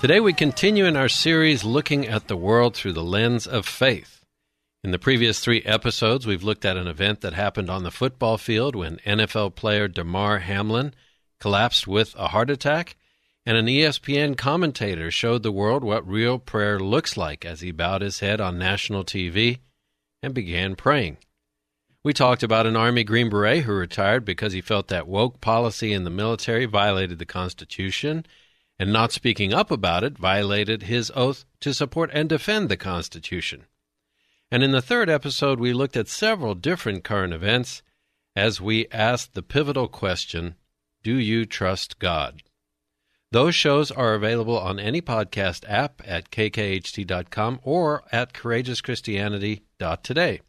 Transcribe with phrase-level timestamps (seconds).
[0.00, 4.24] Today we continue in our series looking at the world through the lens of faith.
[4.82, 8.38] In the previous three episodes, we've looked at an event that happened on the football
[8.38, 10.94] field when NFL player Damar Hamlin
[11.38, 12.96] collapsed with a heart attack,
[13.44, 18.00] and an ESPN commentator showed the world what real prayer looks like as he bowed
[18.00, 19.58] his head on national TV
[20.22, 21.18] and began praying.
[22.02, 25.92] We talked about an Army Green Beret who retired because he felt that woke policy
[25.92, 28.24] in the military violated the Constitution
[28.80, 33.66] and not speaking up about it violated his oath to support and defend the Constitution.
[34.50, 37.82] And in the third episode, we looked at several different current events
[38.34, 40.54] as we asked the pivotal question
[41.02, 42.42] Do you trust God?
[43.30, 50.40] Those shows are available on any podcast app at kkht.com or at courageouschristianity.today.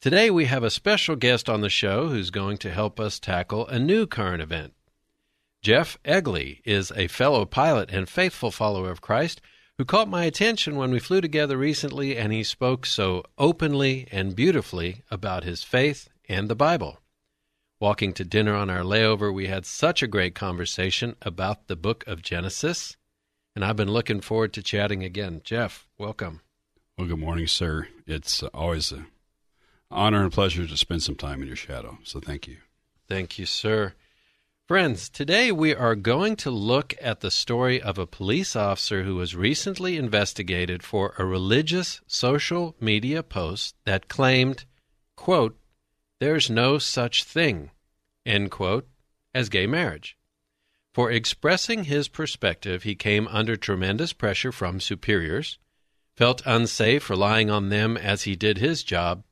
[0.00, 3.66] Today, we have a special guest on the show who's going to help us tackle
[3.68, 4.74] a new current event.
[5.60, 9.40] Jeff Egley is a fellow pilot and faithful follower of Christ
[9.76, 14.36] who caught my attention when we flew together recently and he spoke so openly and
[14.36, 17.00] beautifully about his faith and the Bible.
[17.80, 22.04] Walking to dinner on our layover, we had such a great conversation about the book
[22.08, 22.96] of Genesis,
[23.54, 25.42] and I've been looking forward to chatting again.
[25.44, 26.40] Jeff, welcome.
[26.96, 27.86] Well, good morning, sir.
[28.04, 29.06] It's uh, always an
[29.92, 32.56] honor and pleasure to spend some time in your shadow, so thank you.
[33.08, 33.94] Thank you, sir.
[34.68, 39.16] Friends, today we are going to look at the story of a police officer who
[39.16, 44.66] was recently investigated for a religious social media post that claimed,
[45.16, 45.58] quote,
[46.20, 47.70] there's no such thing,
[48.26, 48.86] end quote,
[49.32, 50.18] as gay marriage.
[50.92, 55.58] For expressing his perspective, he came under tremendous pressure from superiors,
[56.14, 59.24] felt unsafe relying on them as he did his job,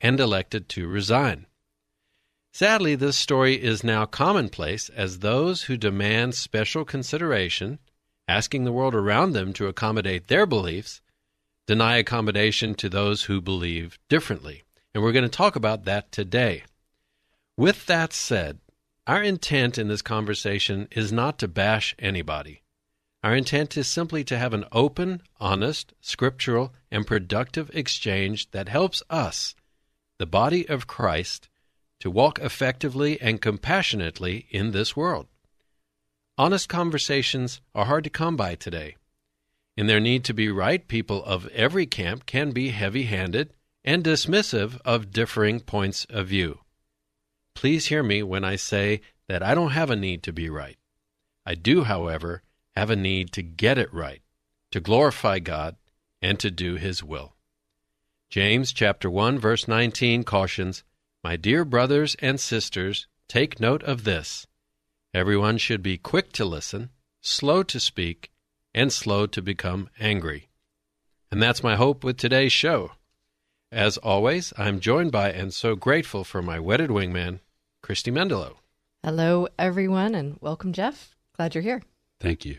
[0.00, 1.47] and elected to resign.
[2.58, 7.78] Sadly, this story is now commonplace as those who demand special consideration,
[8.26, 11.00] asking the world around them to accommodate their beliefs,
[11.68, 14.64] deny accommodation to those who believe differently.
[14.92, 16.64] And we're going to talk about that today.
[17.56, 18.58] With that said,
[19.06, 22.62] our intent in this conversation is not to bash anybody.
[23.22, 29.00] Our intent is simply to have an open, honest, scriptural, and productive exchange that helps
[29.08, 29.54] us,
[30.18, 31.48] the body of Christ,
[32.00, 35.26] to walk effectively and compassionately in this world.
[36.36, 38.96] Honest conversations are hard to come by today.
[39.76, 43.52] In their need to be right, people of every camp can be heavy handed
[43.84, 46.60] and dismissive of differing points of view.
[47.54, 50.76] Please hear me when I say that I don't have a need to be right.
[51.44, 52.42] I do, however,
[52.76, 54.22] have a need to get it right,
[54.70, 55.76] to glorify God,
[56.20, 57.34] and to do His will.
[58.30, 60.84] James chapter 1 verse 19 cautions,
[61.28, 64.46] my dear brothers and sisters, take note of this.
[65.12, 66.88] Everyone should be quick to listen,
[67.20, 68.30] slow to speak,
[68.74, 70.48] and slow to become angry.
[71.30, 72.92] And that's my hope with today's show.
[73.70, 77.40] As always, I'm joined by and so grateful for my wedded wingman,
[77.82, 78.54] Christy Mendelow.
[79.04, 81.14] Hello, everyone, and welcome, Jeff.
[81.36, 81.82] Glad you're here.
[82.20, 82.56] Thank you.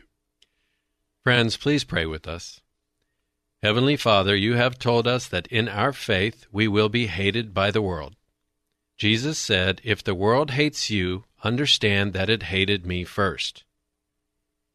[1.23, 2.61] Friends, please pray with us.
[3.63, 7.71] Heavenly Father, you have told us that in our faith we will be hated by
[7.71, 8.15] the world.
[8.99, 13.63] Jesus said, If the world hates you, understand that it hated me first.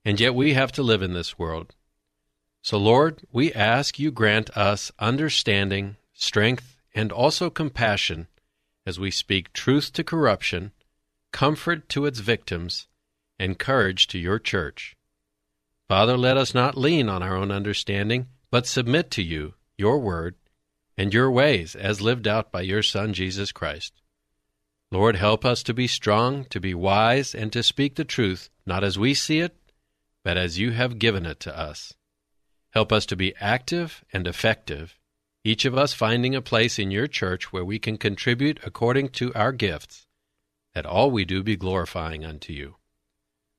[0.02, 1.74] And yet we have to live in this world.
[2.62, 8.28] So, Lord, we ask you grant us understanding, strength, and also compassion
[8.86, 10.72] as we speak truth to corruption,
[11.30, 12.88] comfort to its victims,
[13.38, 14.96] and courage to your church.
[15.86, 20.36] Father, let us not lean on our own understanding, but submit to you, your word,
[20.96, 24.00] and your ways as lived out by your Son, Jesus Christ.
[24.90, 28.84] Lord, help us to be strong, to be wise, and to speak the truth, not
[28.84, 29.56] as we see it,
[30.22, 31.94] but as you have given it to us.
[32.70, 34.98] Help us to be active and effective,
[35.44, 39.32] each of us finding a place in your church where we can contribute according to
[39.34, 40.06] our gifts,
[40.74, 42.76] that all we do be glorifying unto you.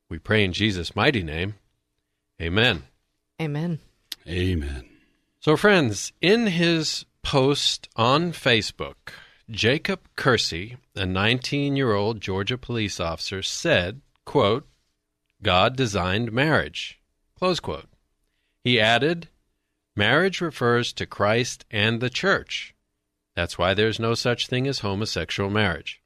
[0.10, 1.56] We pray in Jesus' mighty name.
[2.42, 2.83] Amen.
[3.42, 3.80] Amen.
[4.27, 4.86] Amen.
[5.39, 9.13] So, friends, in his post on Facebook,
[9.50, 14.68] Jacob Kersey, a 19 year old Georgia police officer, said, quote,
[15.44, 17.00] God designed marriage.
[17.38, 17.89] Close quote.
[18.63, 19.30] He added,
[19.95, 22.74] Marriage refers to Christ and the church.
[23.36, 26.01] That's why there's no such thing as homosexual marriage.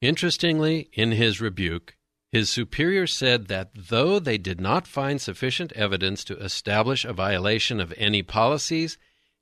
[0.00, 1.96] Interestingly, in his rebuke,
[2.30, 7.80] his superior said that though they did not find sufficient evidence to establish a violation
[7.80, 8.98] of any policies,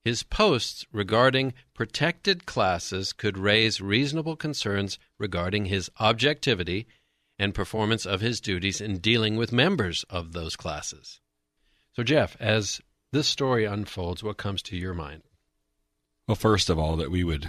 [0.06, 6.86] his posts regarding protected classes could raise reasonable concerns regarding his objectivity
[7.40, 11.20] and performance of his duties in dealing with members of those classes.
[11.92, 12.80] So, Jeff, as
[13.10, 15.24] this story unfolds, what comes to your mind?
[16.28, 17.48] Well, first of all, that we would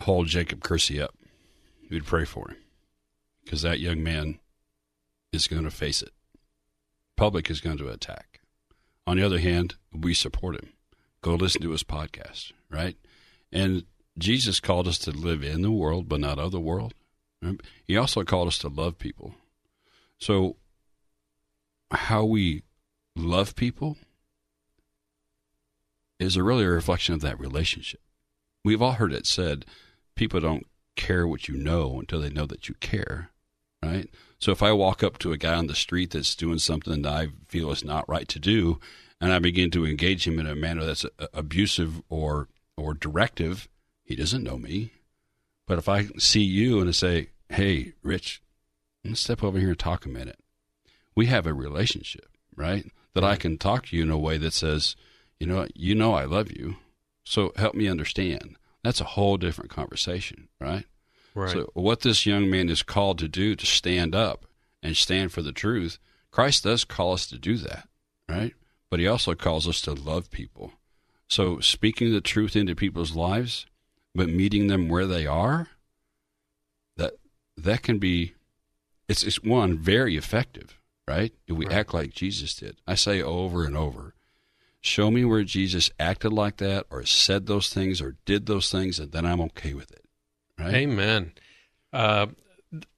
[0.00, 1.14] hold Jacob Kersey up.
[1.90, 2.56] We'd pray for him
[3.44, 4.38] because that young man
[5.30, 6.14] is going to face it.
[7.18, 8.40] Public is going to attack.
[9.06, 10.72] On the other hand, we support him.
[11.22, 12.96] Go listen to his podcast, right?
[13.52, 13.84] And
[14.18, 16.94] Jesus called us to live in the world, but not of the world.
[17.84, 19.34] He also called us to love people.
[20.18, 20.56] So,
[21.90, 22.62] how we
[23.16, 23.96] love people
[26.18, 28.00] is a really a reflection of that relationship.
[28.64, 29.64] We've all heard it said,
[30.14, 33.30] people don't care what you know until they know that you care,
[33.82, 34.08] right?
[34.38, 37.12] So if I walk up to a guy on the street that's doing something that
[37.12, 38.78] I feel is not right to do,
[39.22, 43.68] and I begin to engage him in a manner that's uh, abusive or or directive,
[44.02, 44.92] he doesn't know me.
[45.66, 48.42] But if I see you and I say, "Hey, Rich,
[49.04, 50.40] let's step over here and talk a minute,"
[51.14, 52.90] we have a relationship, right?
[53.14, 54.96] That I can talk to you in a way that says,
[55.38, 56.76] "You know, you know, I love you,
[57.24, 60.86] so help me understand." That's a whole different conversation, right?
[61.36, 61.52] Right.
[61.52, 64.46] So, what this young man is called to do to stand up
[64.82, 66.00] and stand for the truth,
[66.32, 67.88] Christ does call us to do that,
[68.28, 68.54] right?
[68.92, 70.74] But he also calls us to love people.
[71.26, 73.64] So, speaking the truth into people's lives,
[74.14, 75.68] but meeting them where they are,
[76.98, 77.14] that
[77.56, 78.34] that can be,
[79.08, 80.78] it's, it's one very effective,
[81.08, 81.32] right?
[81.46, 81.74] If we Right.
[81.74, 84.14] act like Jesus did, I say over and over,
[84.82, 88.98] show me where Jesus acted like that, or said those things, or did those things,
[88.98, 90.04] and then I'm okay with it,
[90.58, 90.74] right?
[90.74, 91.32] Amen.
[91.94, 92.26] Uh,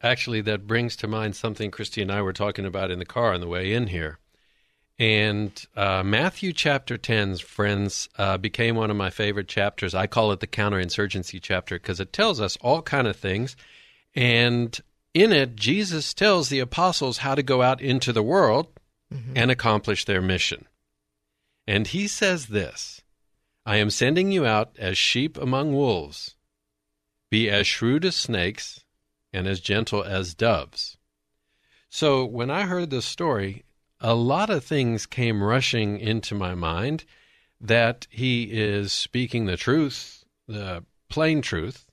[0.03, 3.33] actually, that brings to mind something Christy and I were talking about in the car
[3.33, 4.19] on the way in here.
[4.99, 9.95] And uh, Matthew chapter 10, friends, uh, became one of my favorite chapters.
[9.95, 13.57] I call it the counterinsurgency chapter because it tells us all kind of things.
[14.15, 14.79] And
[15.13, 18.69] in it, Jesus tells the apostles how to go out into the world
[19.35, 20.67] and accomplish their mission.
[21.67, 23.03] And he says this
[23.67, 26.37] I am sending you out as sheep among wolves.
[27.31, 28.85] Be as shrewd as snakes
[29.33, 30.97] and as gentle as doves.
[31.89, 33.65] So when I heard this story,
[34.01, 37.05] a lot of things came rushing into my mind
[37.61, 41.87] that he is speaking the truth, the plain truth.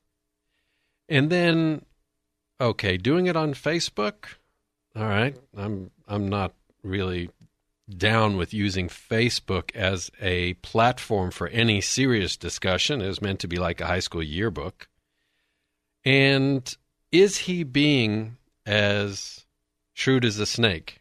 [1.07, 1.85] And then
[2.59, 4.25] okay, doing it on Facebook,
[4.95, 5.35] all right.
[5.55, 6.53] I'm I'm not
[6.83, 7.29] really
[7.89, 13.01] down with using Facebook as a platform for any serious discussion.
[13.01, 14.87] It was meant to be like a high school yearbook.
[16.05, 16.75] And
[17.11, 19.45] is he being as
[19.93, 21.00] shrewd as a snake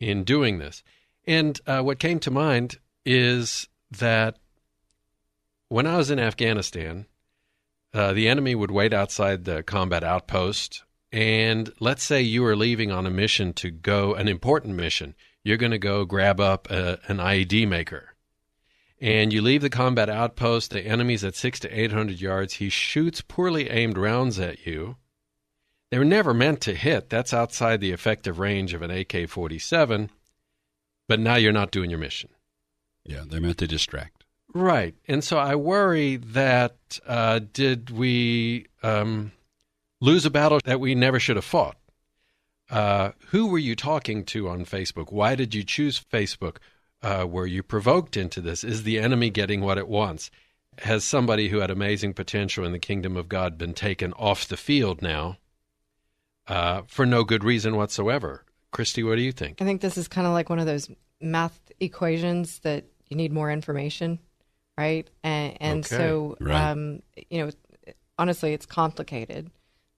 [0.00, 0.82] in doing this?
[1.26, 4.38] And uh, what came to mind is that
[5.68, 7.06] when I was in Afghanistan,
[7.94, 10.82] uh, the enemy would wait outside the combat outpost.
[11.12, 15.14] And let's say you are leaving on a mission to go, an important mission.
[15.42, 18.14] You're going to go grab up a, an IED maker.
[19.00, 22.54] and you leave the combat outpost, the enemy's at six to 800 yards.
[22.54, 24.96] He shoots poorly aimed rounds at you.
[25.90, 27.10] They were never meant to hit.
[27.10, 30.10] That's outside the effective range of an AK 47.
[31.08, 32.30] But now you're not doing your mission.
[33.04, 34.24] Yeah, they're meant to distract.
[34.54, 34.94] Right.
[35.08, 39.32] And so I worry that uh, did we um,
[40.00, 41.76] lose a battle that we never should have fought?
[42.68, 45.10] Uh, who were you talking to on Facebook?
[45.12, 46.58] Why did you choose Facebook?
[47.02, 48.62] Uh, were you provoked into this?
[48.62, 50.30] Is the enemy getting what it wants?
[50.78, 54.56] Has somebody who had amazing potential in the kingdom of God been taken off the
[54.56, 55.38] field now
[56.50, 58.44] uh, for no good reason whatsoever?
[58.72, 59.62] Christy, what do you think?
[59.62, 60.90] I think this is kind of like one of those
[61.20, 64.18] math equations that you need more information,
[64.78, 65.08] right?
[65.22, 66.70] And, and Okay, so, right.
[66.70, 67.50] um, you know,
[68.18, 69.50] honestly, it's complicated.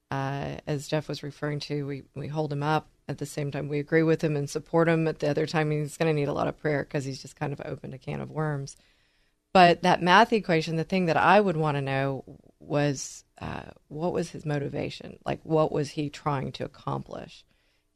[0.09, 2.89] Uh, as Jeff was referring to, we, we hold him up.
[3.07, 5.07] At the same time, we agree with him and support him.
[5.07, 7.35] At the other time, he's going to need a lot of prayer because he's just
[7.35, 8.77] kind of opened a can of worms.
[9.53, 12.23] But that math equation, the thing that I would want to know
[12.59, 15.17] was uh, what was his motivation?
[15.25, 17.43] Like, what was he trying to accomplish?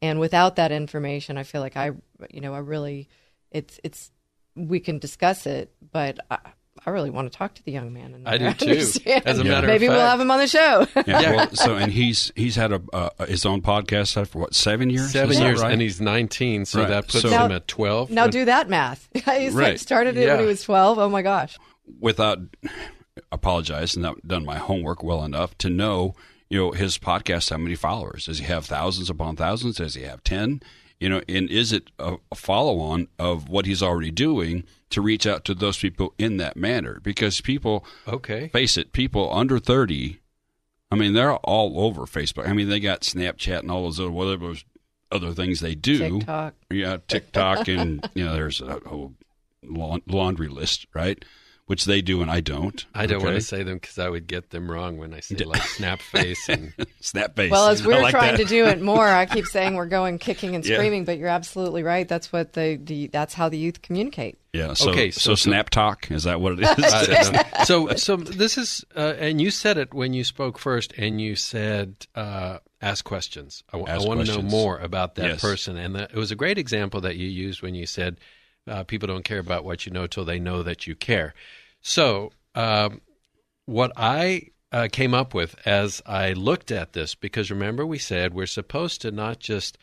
[0.02, 1.92] And without that information, I feel like I,
[2.30, 3.08] you know, I really,
[3.50, 4.10] it's, it's,
[4.54, 6.38] we can discuss it, but I,
[6.86, 8.14] I really want to talk to the young man.
[8.14, 8.70] And I do too.
[8.70, 9.22] understand.
[9.26, 9.50] As a Yeah.
[9.52, 10.86] matter maybe of we'll have him on the show.
[11.06, 11.32] Yeah.
[11.36, 14.88] Well, so and he's he's had a uh, his own podcast uh, for what seven
[14.90, 15.10] years?
[15.10, 15.72] seven Is years, right?
[15.72, 16.88] and he's 19, so Right.
[16.88, 18.10] that puts So- him Now- at 12.
[18.10, 19.08] now When- do that math.
[19.14, 19.80] He Right.
[19.80, 20.98] started it when he was 12.
[20.98, 21.56] Oh my gosh.
[22.00, 22.38] without
[23.32, 26.14] apologize and not done my homework well enough to know
[26.48, 30.02] you know his podcast how many followers does he have thousands upon thousands does he
[30.02, 30.60] have 10
[30.98, 35.02] you know and is it a, a follow on of what he's already doing to
[35.02, 38.48] reach out to those people in that manner because people Okay.
[38.48, 40.18] face it people under 30
[40.90, 44.10] i mean they're all over facebook i mean they got snapchat and all those other
[44.10, 44.54] whatever
[45.12, 46.54] other things they do TikTok.
[46.70, 49.14] yeah, TikTok, and you know, there's a whole
[49.62, 51.24] laundry list, right?
[51.68, 52.84] Which they do and I don't.
[52.94, 55.36] I don't want to say them because I would get them wrong when I say
[55.44, 57.50] like snap face and snap face.
[57.50, 58.42] Well, as we're like trying that.
[58.42, 60.76] to do it more, I keep saying we're going kicking and Yeah.
[60.76, 62.08] screaming, but you're absolutely right.
[62.08, 64.38] That's what the, the that's how the youth communicate.
[64.54, 64.72] Yeah.
[64.72, 66.68] So, Okay, so, so- so- snap talk is that what it is?
[66.92, 67.42] I don't know.
[67.64, 71.36] so so this is uh, and you said it when you spoke first and you
[71.36, 73.62] said uh, ask questions.
[73.74, 75.40] I, Ask want to know more about that Yes.
[75.42, 78.16] person and that, it was a great example that you used when you said
[78.68, 81.34] uh, people don't care about what you know till they know that you care.
[81.80, 83.00] So um,
[83.66, 88.34] what I uh, came up with as I looked at this because remember we said
[88.34, 89.78] we're supposed to not just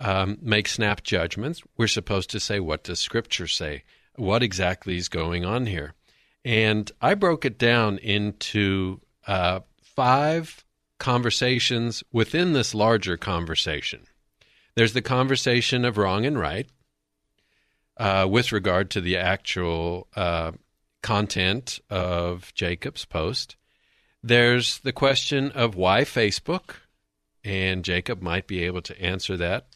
[0.00, 1.62] um, make snap judgments.
[1.76, 3.84] We're supposed to say, what does Scripture say?
[4.16, 5.94] What exactly is going on here?
[6.44, 10.64] And I broke it down into uh, five
[10.98, 14.06] conversations within this larger conversation.
[14.74, 16.68] There's the conversation of wrong and right
[18.00, 20.52] uh, with regard to the actual uh,
[21.02, 23.56] content of Jacob's post.
[24.22, 26.76] There's the question of why Facebook,
[27.44, 29.66] and Jacob might be able to answer that.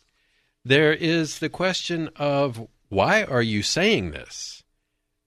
[0.64, 4.62] There is the question of why are you saying this?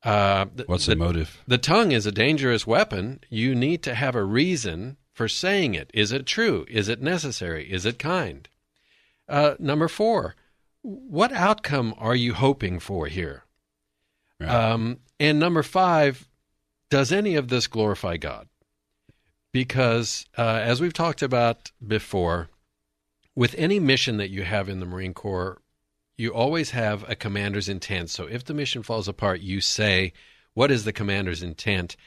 [0.03, 1.43] Uh, the, What's the, the, motive?
[1.47, 3.19] the tongue is a dangerous weapon.
[3.29, 5.91] You need to have a reason for saying it.
[5.93, 6.65] Is it true?
[6.67, 7.71] Is it necessary?
[7.71, 8.49] Is it kind?
[9.29, 10.35] Uh, number four,
[10.87, 13.43] what outcome are you hoping for here?
[14.39, 14.49] Right.
[14.49, 16.29] Um, and number five,
[16.89, 18.47] does any of this glorify God?
[19.51, 22.47] Because uh, as we've talked about before,
[23.35, 25.61] with any mission that you have in the Marine Corps,
[26.17, 28.09] you always have a commander's intent.
[28.09, 30.13] So if the mission falls apart, you say,
[30.53, 31.97] What is the commander's intent?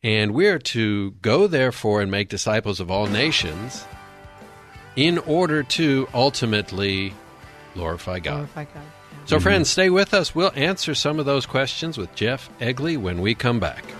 [0.00, 3.84] And we're to go, therefore, and make disciples of all nations
[4.94, 7.14] in order to ultimately
[7.78, 8.34] glorify God.
[8.34, 8.74] Glorify God.
[8.74, 9.26] Yeah.
[9.26, 10.34] So, friends, stay with us.
[10.34, 13.84] We'll answer some of those questions with Jeff Egley when we come back.
[13.84, 13.94] Years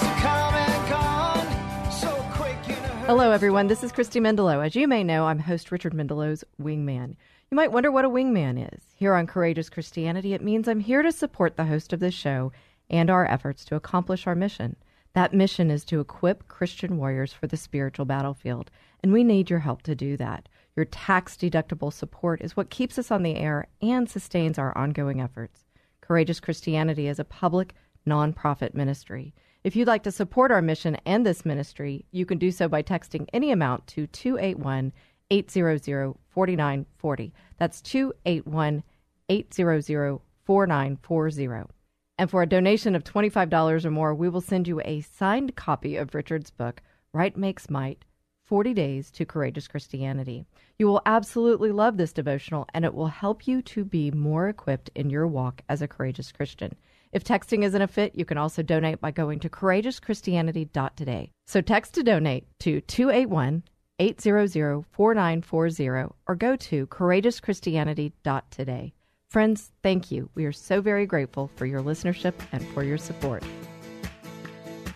[0.00, 3.06] have come and gone so quick in a hurry.
[3.06, 3.66] Hello, everyone.
[3.66, 4.64] This is Christy Mendelow.
[4.64, 7.16] As you may know, I'm host Richard Mendelow's Wingman.
[7.50, 8.80] You might wonder what a wingman is.
[8.94, 12.52] Here on Courageous Christianity, it means I'm here to support the host of this show
[12.88, 14.76] and our efforts to accomplish our mission.
[15.12, 18.70] That mission is to equip Christian warriors for the spiritual battlefield,
[19.02, 20.48] and we need your help to do that.
[20.74, 25.20] Your tax deductible support is what keeps us on the air and sustains our ongoing
[25.20, 25.64] efforts.
[26.00, 27.74] Courageous Christianity is a public,
[28.06, 29.34] nonprofit ministry.
[29.64, 32.82] If you'd like to support our mission and this ministry, you can do so by
[32.82, 34.92] texting any amount to 281
[35.30, 37.32] 800 4940.
[37.58, 38.82] That's 281
[39.28, 41.72] 800 4940.
[42.18, 45.96] And for a donation of $25 or more, we will send you a signed copy
[45.96, 48.04] of Richard's book, Right Makes Might
[48.52, 50.44] 40 Days to Courageous Christianity.
[50.78, 54.90] You will absolutely love this devotional, and it will help you to be more equipped
[54.94, 56.74] in your walk as a courageous Christian.
[57.12, 61.30] If texting isn't a fit, you can also donate by going to courageouschristianity.today.
[61.46, 63.62] So text to donate to 281
[63.98, 68.92] 800 4940 or go to courageouschristianity.today.
[69.30, 70.28] Friends, thank you.
[70.34, 73.42] We are so very grateful for your listenership and for your support.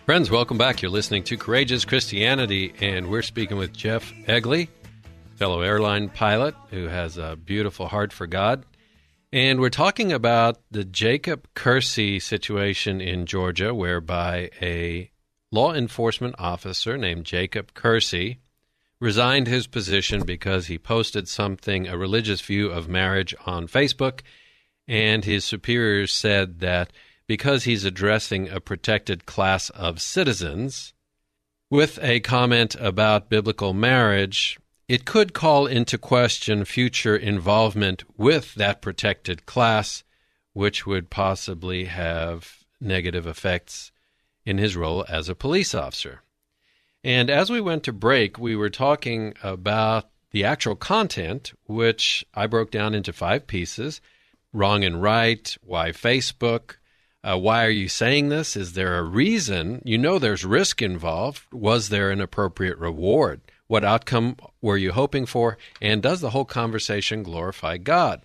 [0.07, 0.81] Friends, welcome back.
[0.81, 4.69] You're listening to Courageous Christianity, and we're speaking with Jeff Egley,
[5.35, 8.63] fellow airline pilot who has a beautiful heart for God.
[9.33, 15.11] And we're talking about the Jacob Kersey situation in Georgia, whereby a
[15.51, 18.39] law enforcement officer named Jacob Kersey
[19.01, 24.21] resigned his position because he posted something, a religious view of marriage, on Facebook.
[24.87, 26.93] And his superiors said that
[27.27, 30.93] because he's addressing a protected class of citizens
[31.69, 34.57] with a comment about biblical marriage,
[34.87, 40.03] it could call into question future involvement with that protected class,
[40.53, 43.91] which would possibly have negative effects
[44.45, 46.21] in his role as a police officer.
[47.03, 52.47] And as we went to break, we were talking about the actual content, which I
[52.47, 53.99] broke down into five pieces
[54.53, 56.77] wrong and right, why Facebook,
[57.23, 58.55] uh, why are you saying this?
[58.55, 59.81] Is there a reason?
[59.83, 61.43] You know there's risk involved.
[61.51, 63.41] Was there an appropriate reward?
[63.67, 65.57] What outcome were you hoping for?
[65.81, 68.21] And does the whole conversation glorify God?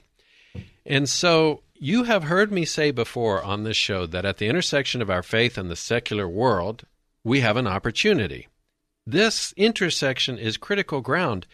[0.86, 5.02] And so you have heard me say before on this show that at the intersection
[5.02, 6.84] of our faith and the secular world,
[7.24, 8.46] we have an opportunity.
[9.04, 11.46] This intersection is critical ground.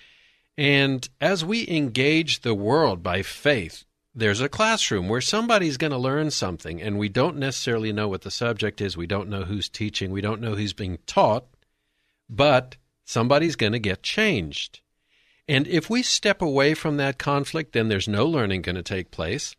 [0.58, 3.84] And as we engage the world by faith,
[4.18, 8.22] there's a classroom where somebody's going to learn something, and we don't necessarily know what
[8.22, 8.96] the subject is.
[8.96, 10.10] We don't know who's teaching.
[10.10, 11.46] We don't know who's being taught,
[12.28, 14.80] but somebody's going to get changed.
[15.46, 19.12] And if we step away from that conflict, then there's no learning going to take
[19.12, 19.54] place.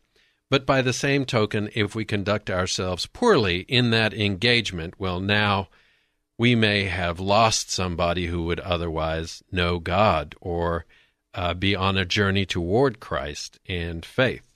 [0.50, 5.68] But by the same token, if we conduct ourselves poorly in that engagement, well, now
[6.36, 10.84] we may have lost somebody who would otherwise know God or
[11.32, 14.49] uh, be on a journey toward Christ and faith.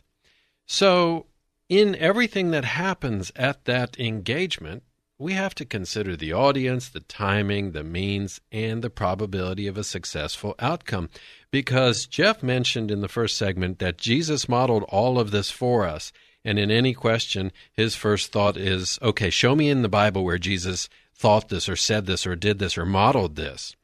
[0.67, 1.27] So,
[1.69, 4.83] in everything that happens at that engagement,
[5.19, 9.85] we have to consider the audience, the timing, the means, and the probability of a
[9.85, 11.09] successful outcome.
[11.51, 16.13] Because Jeff mentioned in the first segment that Jesus modeled all of this for us.
[16.45, 20.39] And in any question, his first thought is okay, show me in the Bible where
[20.39, 23.77] Jesus thought this or said this or did this or modeled this.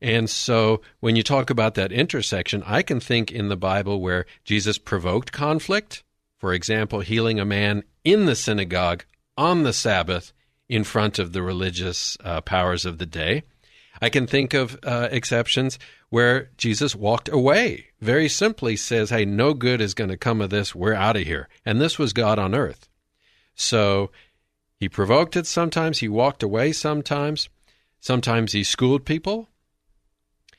[0.00, 4.24] And so when you talk about that intersection, I can think in the Bible where
[4.44, 6.02] Jesus provoked conflict,
[6.40, 9.04] for example, healing a man in the synagogue
[9.36, 10.32] on the Sabbath
[10.68, 13.44] in front of the religious uh, powers of the day.
[14.00, 19.52] I can think of uh, exceptions where Jesus walked away, very simply says, Hey, no
[19.52, 20.74] good is going to come of this.
[20.74, 21.48] We're out of here.
[21.66, 22.88] And this was God on earth.
[23.54, 24.10] So
[24.78, 27.50] he provoked it sometimes, he walked away sometimes,
[28.00, 29.48] sometimes he schooled people.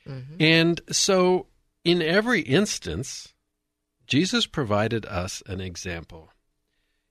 [0.08, 0.36] Mm-hmm.
[0.40, 1.48] And so,
[1.84, 3.34] in every instance,
[4.12, 6.34] Jesus provided us an example.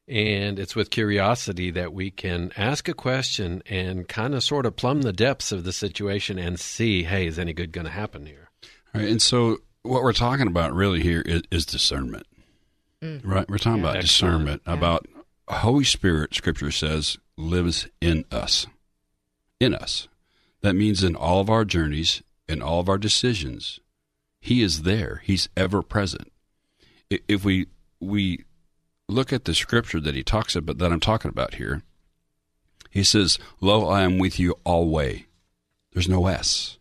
[0.07, 4.77] And it's with curiosity that we can ask a question and kind of sort of
[4.77, 8.27] plumb the depths of the situation and see, hey, is any good going to happen
[8.27, 8.51] here?
[8.95, 9.09] Right.
[9.09, 12.27] And so, what we're talking about really here is, is discernment.
[13.03, 13.23] Mm.
[13.25, 13.49] Right?
[13.49, 14.03] We're talking yeah, about excellent.
[14.03, 14.75] discernment, yeah.
[14.75, 15.07] about
[15.49, 18.67] Holy Spirit, Scripture says, lives in us.
[19.59, 20.07] In us.
[20.61, 23.81] That means in all of our journeys, in all of our decisions,
[24.39, 25.23] He is there.
[25.25, 26.31] He's ever present.
[27.11, 27.67] If we
[27.99, 28.45] we
[29.09, 31.83] look at the scripture that he talks about that I'm talking about here,
[32.91, 35.23] he says, Lo, I am with you always.
[35.93, 36.79] There's no S.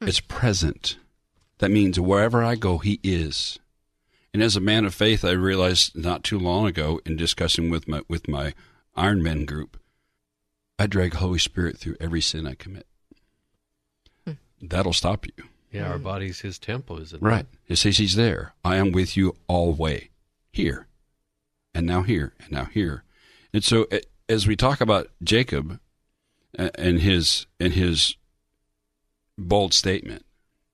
[0.00, 0.08] Hmm.
[0.08, 0.96] It's present.
[1.58, 3.58] That means wherever I go, he is.
[4.32, 7.88] And as a man of faith, I realized not too long ago in discussing with
[7.88, 8.54] my with my
[8.94, 9.78] Iron Men group,
[10.78, 12.86] I drag Holy Spirit through every sin I commit.
[14.26, 14.34] Hmm.
[14.60, 15.44] That'll stop you.
[15.70, 17.22] Yeah, our body's his temple, is it?
[17.22, 17.46] Right.
[17.68, 18.54] It says he's there.
[18.64, 20.08] I am with you always.
[20.52, 20.88] Here
[21.74, 23.04] and now here, and now here.
[23.52, 23.86] And so,
[24.28, 25.80] as we talk about Jacob
[26.58, 28.16] uh, and his and his
[29.38, 30.24] bold statement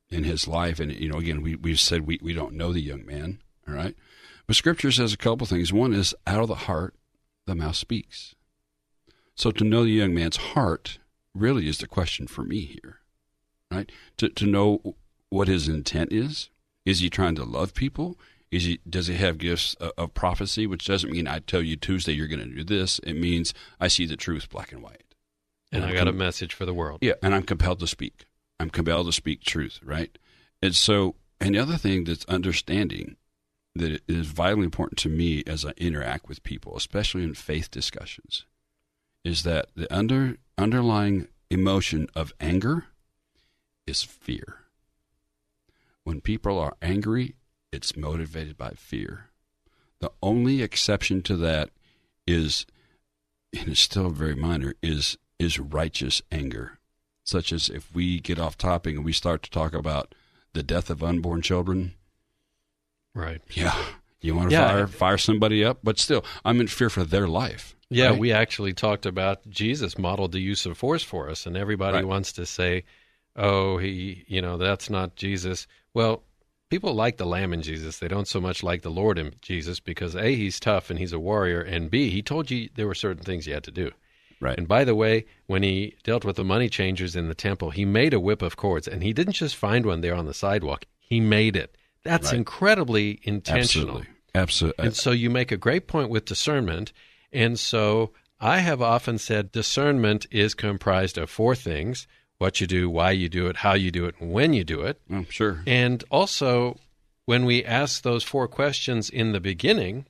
[0.08, 2.82] in his life, and you know, again, we we've said we we don't know the
[2.82, 3.94] young man, all right.
[4.46, 5.72] But Scripture says a couple things.
[5.72, 6.94] One is out of the heart
[7.46, 8.34] the mouth speaks.
[9.34, 10.98] So to know the young man's heart
[11.34, 13.00] really is the question for me here,
[13.70, 13.90] right?
[14.18, 14.96] To to know
[15.30, 16.50] what his intent is.
[16.84, 18.16] Is he trying to love people?
[18.52, 22.12] Is he, does he have gifts of prophecy, which doesn't mean I tell you Tuesday
[22.12, 23.00] you're going to do this.
[23.00, 25.02] It means I see the truth black and white.
[25.72, 27.00] And, and I got com- a message for the world.
[27.02, 28.24] Yeah, and I'm compelled to speak.
[28.60, 30.16] I'm compelled to speak truth, right?
[30.62, 33.16] And so, and the other thing that's understanding
[33.74, 38.46] that is vitally important to me as I interact with people, especially in faith discussions,
[39.24, 42.86] is that the under underlying emotion of anger
[43.86, 44.60] is fear.
[46.04, 47.34] When people are angry,
[47.72, 49.26] it's motivated by fear.
[50.00, 51.70] The only exception to that
[52.26, 52.66] is,
[53.58, 56.78] and it's still very minor, is is righteous anger,
[57.22, 60.14] such as if we get off topic and we start to talk about
[60.54, 61.92] the death of unborn children.
[63.14, 63.42] Right.
[63.50, 63.76] Yeah,
[64.20, 64.68] you want to Yeah.
[64.68, 67.74] fire fire somebody up, but still, I'm in fear for their life.
[67.90, 68.18] Yeah, right?
[68.18, 72.06] we actually talked about Jesus modeled the use of force for us, and everybody Right.
[72.06, 72.84] wants to say,
[73.36, 76.22] "Oh, he, you know, that's not Jesus." Well,
[76.70, 79.78] people like the Lamb in Jesus; they don't so much like the Lord in Jesus
[79.80, 82.94] because a he's tough and he's a warrior, and b he told you there were
[82.94, 83.90] certain things you had to do.
[84.40, 84.58] right.
[84.58, 87.84] And by the way, when he dealt with the money changers in the temple, he
[87.84, 90.86] made a whip of cords, and he didn't just find one there on the sidewalk;
[90.98, 91.76] he made it.
[92.02, 92.36] That's Right.
[92.38, 93.98] incredibly intentional.
[93.98, 94.84] Absolutely, absolutely.
[94.86, 96.92] And so you make a great point with discernment.
[97.32, 102.06] And so I have often said discernment is comprised of four things
[102.38, 104.82] what you do, why you do it, how you do it, and when you do
[104.82, 105.00] it.
[105.10, 105.62] Oh, sure.
[105.66, 106.78] And also,
[107.24, 110.06] when we ask those four questions in the beginning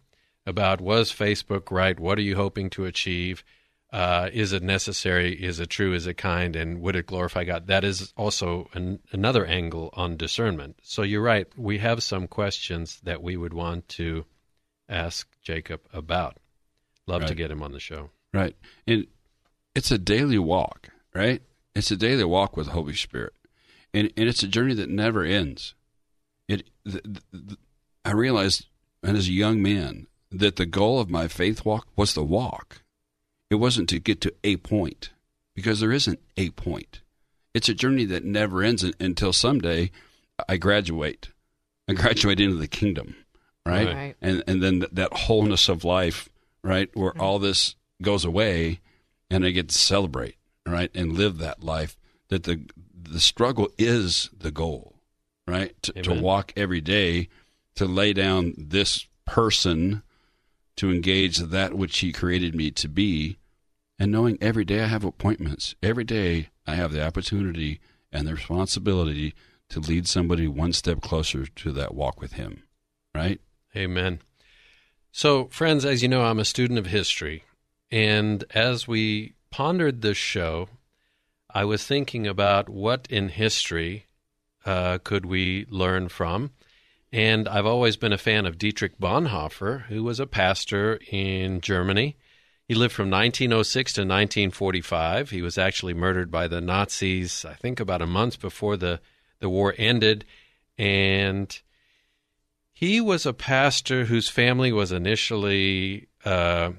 [0.47, 1.99] about was Facebook right?
[1.99, 3.45] What are you hoping to achieve?
[3.93, 5.33] Uh, is it necessary?
[5.33, 5.95] Is it true?
[5.95, 6.57] Is it kind?
[6.57, 7.69] And would it glorify God?
[7.69, 10.77] That is also an, another angle on discernment.
[10.83, 11.47] So you're right.
[11.57, 14.27] We have some questions that we would want to
[14.89, 16.39] ask Jacob about.
[17.07, 18.11] Love to get him on the show.
[18.35, 18.57] Right.
[18.87, 19.07] And
[19.77, 21.41] it's a daily walk, right?
[21.77, 23.35] It's a daily walk with the Holy Spirit.
[23.93, 25.75] And, and it's a journey that never ends.
[26.49, 27.59] It, th th th
[28.05, 28.67] I realized
[29.03, 32.83] as a young man that the goal of my faith walk was the walk.
[33.51, 35.11] It wasn't to get to a point
[35.55, 37.01] because there isn't a point.
[37.53, 39.91] It's a journey that never ends until someday
[40.49, 41.31] I graduate.
[41.89, 43.17] I graduate into the kingdom,
[43.65, 43.95] right?
[43.95, 44.17] Right.
[44.21, 46.29] And and then th- that wholeness of life,
[46.63, 47.21] right, where mm-hmm.
[47.21, 48.81] all this goes away,
[49.31, 50.37] and I get to celebrate,
[50.67, 51.97] right, and live that life.
[52.29, 54.97] That the the struggle is the goal,
[55.47, 55.81] right?
[55.83, 57.29] To, to walk every day,
[57.77, 60.03] to lay down this person,
[60.77, 63.39] to engage that which He created me to be,
[63.99, 65.75] and knowing every day I have appointments.
[65.83, 67.81] Every day I have the opportunity
[68.13, 69.35] and the responsibility
[69.69, 72.63] to lead somebody one step closer to that walk with Him,
[73.15, 73.41] right?
[73.77, 74.21] Amen.
[75.13, 77.45] So, friends, as you know, I'm a student of history.
[77.91, 80.69] And as we pondered this show,
[81.51, 84.07] I was thinking about what in history
[84.65, 86.51] uh, could we learn from.
[87.13, 92.17] And I've always been a fan of Dietrich Bonhoeffer, who was a pastor in Germany.
[92.69, 95.31] He lived from 1906 to 1945.
[95.31, 99.01] He was actually murdered by the Nazis, I think, about a month before the,
[99.39, 100.25] the war ended.
[100.77, 101.59] And
[102.73, 106.73] he was a pastor whose family was initially uh,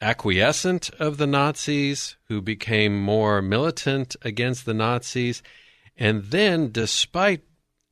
[0.00, 5.42] acquiescent of the Nazis, who became more militant against the Nazis.
[5.96, 7.42] And then, despite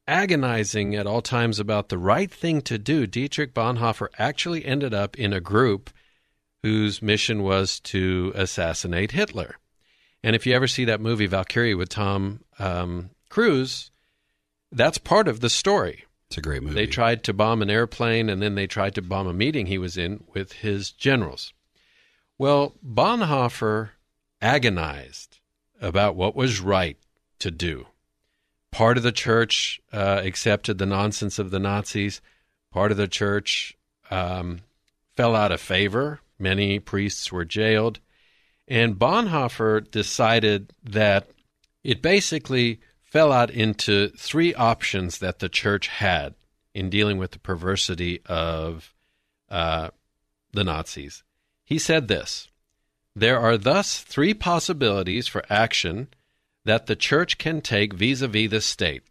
[0.07, 5.19] agonizing at all times about the right thing to do, Dietrich Bonhoeffer actually ended up
[5.19, 5.91] in a group
[6.63, 9.57] whose mission was to assassinate Hitler.
[10.23, 13.91] And if you ever see that movie Valkyrie with Tom um, Cruise,
[14.73, 16.05] that's part of the story.
[16.29, 16.75] It's a great movie.
[16.75, 19.79] They tried to bomb an airplane and then they tried to bomb a meeting he
[19.79, 21.53] was in with his generals.
[22.39, 23.91] Well, Bonhoeffer
[24.43, 25.39] agonized
[25.81, 26.99] about what was right
[27.39, 27.87] to do.
[28.71, 32.21] Part of the church uh, accepted the nonsense of the Nazis.
[32.71, 33.77] Part of the church
[34.11, 34.61] um,
[35.17, 36.21] fell out of favor.
[36.39, 38.01] Many priests were jailed.
[38.69, 41.31] And Bonhoeffer decided that
[41.83, 46.35] it basically fell out into three options that the church had
[46.75, 48.93] in dealing with the perversity of
[49.49, 49.89] uh,
[50.53, 51.23] the Nazis.
[51.67, 52.49] He said this
[53.15, 56.09] There are thus three possibilities for action
[56.65, 59.03] that the church can take vis a vis the state.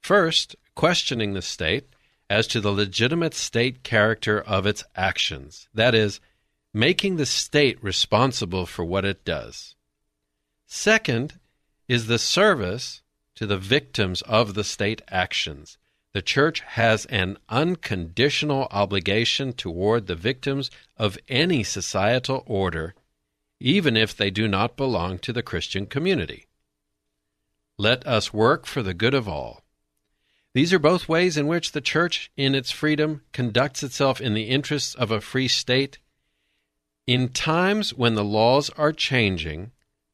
[0.00, 1.88] First, questioning the state
[2.30, 5.68] as to the legitimate state character of its actions.
[5.74, 6.20] That is,
[6.72, 9.74] making the state responsible for what it does.
[10.66, 11.40] Second
[11.88, 13.02] is the service
[13.34, 15.78] to the victims of the state actions.
[16.18, 22.96] The church has an unconditional obligation toward the victims of any societal order,
[23.60, 26.48] even if they do not belong to the Christian community.
[27.76, 29.62] Let us work for the good of all.
[30.54, 34.48] These are both ways in which the church, in its freedom, conducts itself in the
[34.48, 35.98] interests of a free state.
[37.06, 39.70] In times when the laws are changing,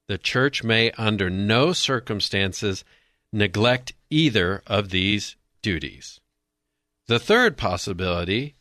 [0.07, 2.85] the church may under no circumstances
[3.33, 6.21] neglect either of these duties.
[7.07, 8.55] The third possibility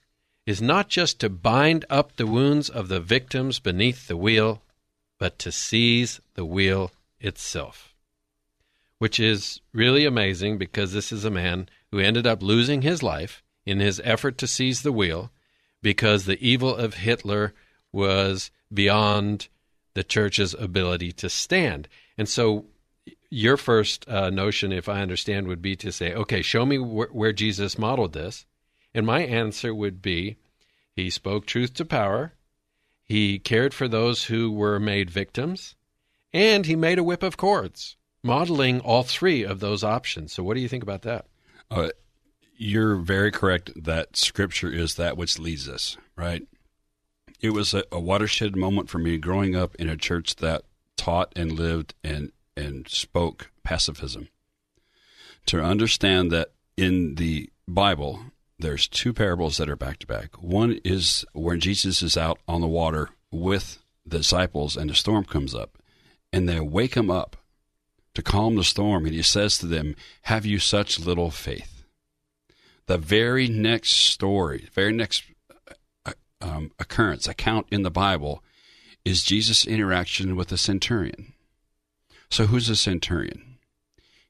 [0.46, 4.64] is not just to bind up the wounds of the victims beneath the wheel,
[5.20, 7.94] but to seize the wheel itself.
[9.00, 13.44] Which is really amazing because this is a man who ended up losing his life
[13.66, 15.30] in his effort to seize the wheel
[15.82, 17.54] because the evil of Hitler
[17.92, 19.50] was beyond
[19.94, 21.90] the church's ability to stand.
[22.18, 22.66] And so,
[23.34, 27.14] your first uh, notion, if I understand, would be to say, okay, show me wh-
[27.14, 28.46] where Jesus modeled this.
[28.94, 30.38] And my answer would be
[30.96, 32.34] he spoke truth to power,
[33.04, 35.76] he cared for those who were made victims,
[36.32, 40.32] and he made a whip of cords, modeling all three of those options.
[40.32, 41.26] So, what do you think about that?
[41.72, 41.90] Uh,
[42.56, 46.44] you're very correct that Scripture is that which leads us, right?
[47.42, 50.64] It was a, a watershed moment for me growing up in a church that
[50.96, 54.30] taught and lived and and spoke pacifism.
[55.48, 58.20] To understand that in the Bible,
[58.60, 60.42] there's two parables that are back to back.
[60.42, 65.26] One is when Jesus is out on the water with the disciples and the storm
[65.26, 65.78] comes up,
[66.32, 67.38] and they wake him up
[68.14, 71.84] to calm the storm, and he says to them, Have you such little faith?
[72.86, 75.24] The very next story, very next
[76.06, 76.12] uh,
[76.42, 78.44] um, occurrence, account in the Bible
[79.06, 81.33] is Jesus' interaction with a centurion.
[82.34, 83.60] So, who's a centurion?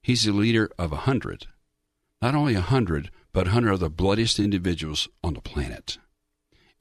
[0.01, 1.47] He's the leader of a hundred.
[2.21, 5.99] Not only a hundred, but a hundred of the bloodiest individuals on the planet.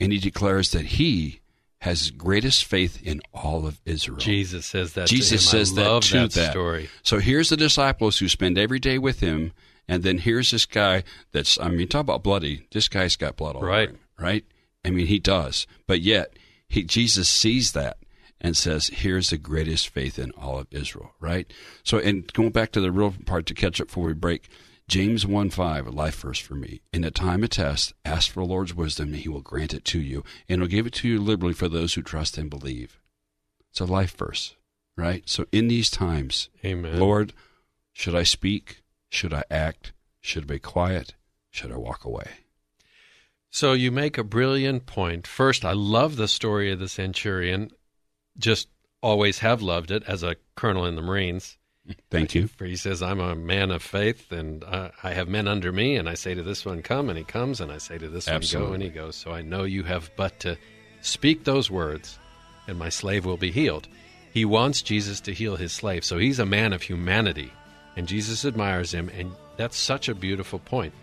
[0.01, 1.39] And he declares that he
[1.83, 4.19] has greatest faith in all of Israel.
[4.19, 5.07] Jesus says that.
[5.07, 6.51] Jesus says I that to that that.
[6.51, 6.91] story.
[7.05, 9.53] So here's the disciples who spend every day with him,
[9.87, 12.67] and then here's this guy that's I mean, talk about bloody.
[12.73, 13.91] This guy's got blood all Right.
[13.91, 14.45] over him, right?
[14.85, 16.37] I mean, he does, but yet
[16.69, 17.99] he Jesus sees that
[18.43, 21.51] and says, "Here's the greatest faith in all of Israel." Right.
[21.83, 24.49] So, and going back to the real part to catch up before we break.
[24.89, 26.83] James 1 5, a life verse for me.
[26.93, 29.87] In a time of test, ask for the Lord's wisdom, and he will grant it
[29.87, 32.99] to you, and he'll give it to you liberally for those who trust and believe.
[33.71, 34.55] It's a life verse,
[34.97, 35.23] right?
[35.25, 36.99] So in these times, Amen.
[36.99, 37.33] Lord,
[37.93, 38.83] should I speak?
[39.09, 39.93] Should I act?
[40.21, 41.15] Should I be quiet?
[41.51, 42.31] Should I walk away?
[43.51, 45.27] So you make a brilliant point.
[45.27, 47.71] First, I love the story of the centurion.
[48.39, 48.69] Just
[49.01, 51.59] always have loved it as a colonel in the Marines.
[52.11, 52.47] Thank you.
[52.47, 55.97] For he says, "I'm a man of faith, and uh, I have men under me,
[55.97, 58.29] and I say to this one, come, and he comes, and I say to this
[58.29, 59.17] one, go, and he goes.
[59.17, 60.57] So I know you have but to
[61.01, 62.19] speak those words,
[62.69, 63.89] and my slave will be healed."
[64.33, 67.53] He wants Jesus to heal his slave, so he's a man of humanity,
[67.97, 70.95] and Jesus admires him, and that's such a beautiful point.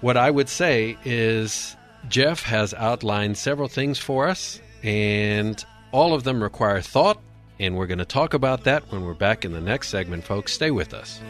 [0.00, 1.74] What I would say is
[2.08, 7.20] Jeff has outlined several things for us, and all of them require thought,
[7.60, 10.52] and we're going to talk about that when we're back in the next segment, folks.
[10.52, 11.20] Stay with us.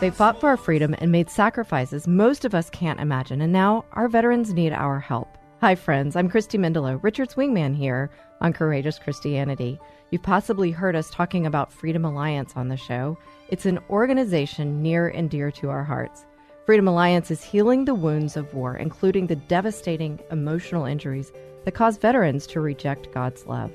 [0.00, 3.84] They fought for our freedom and made sacrifices most of us can't imagine, and now
[3.92, 5.28] our veterans need our help.
[5.60, 6.16] Hi, friends.
[6.16, 9.78] I'm Christy Mendelow, Richard's wingman here on Courageous Christianity.
[10.10, 13.16] You've possibly heard us talking about Freedom Alliance on the show.
[13.48, 16.24] It's an organization near and dear to our hearts.
[16.64, 21.32] Freedom Alliance is healing the wounds of war, including the devastating emotional injuries
[21.64, 23.72] that cause veterans to reject God's love.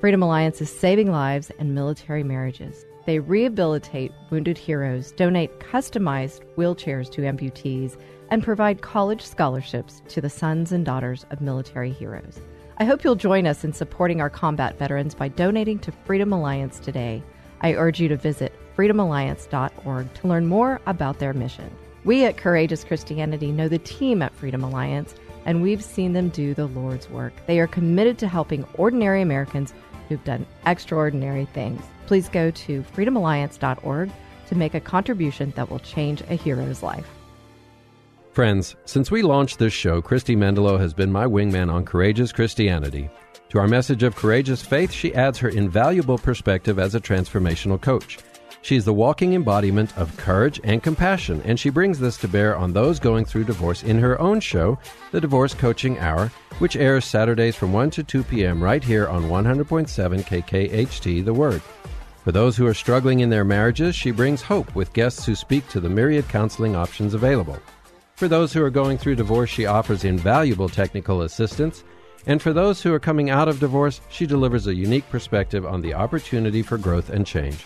[0.00, 2.84] Freedom Alliance is saving lives and military marriages.
[3.06, 7.96] They rehabilitate wounded heroes, donate customized wheelchairs to amputees,
[8.30, 12.40] and provide college scholarships to the sons and daughters of military heroes.
[12.78, 16.80] I hope you'll join us in supporting our combat veterans by donating to Freedom Alliance
[16.80, 17.22] today.
[17.60, 21.70] I urge you to visit freedomalliance.org to learn more about their mission.
[22.04, 26.54] We at Courageous Christianity know the team at Freedom Alliance, and we've seen them do
[26.54, 27.32] the Lord's work.
[27.46, 29.74] They are committed to helping ordinary Americans
[30.08, 31.82] who've done extraordinary things.
[32.06, 34.10] Please go to freedomalliance.org
[34.46, 37.06] to make a contribution that will change a hero's life.
[38.32, 43.10] Friends, since we launched this show, Christy Mendelow has been my wingman on Courageous Christianity.
[43.50, 48.18] To our message of courageous faith, she adds her invaluable perspective as a transformational coach.
[48.62, 52.56] She is the walking embodiment of courage and compassion, and she brings this to bear
[52.56, 54.78] on those going through divorce in her own show,
[55.12, 58.62] The Divorce Coaching Hour, which airs Saturdays from 1 to 2 p.m.
[58.62, 61.62] right here on 100.7 KKHT The Word.
[62.24, 65.66] For those who are struggling in their marriages, she brings hope with guests who speak
[65.68, 67.58] to the myriad counseling options available.
[68.16, 71.84] For those who are going through divorce, she offers invaluable technical assistance.
[72.26, 75.80] And for those who are coming out of divorce, she delivers a unique perspective on
[75.80, 77.64] the opportunity for growth and change.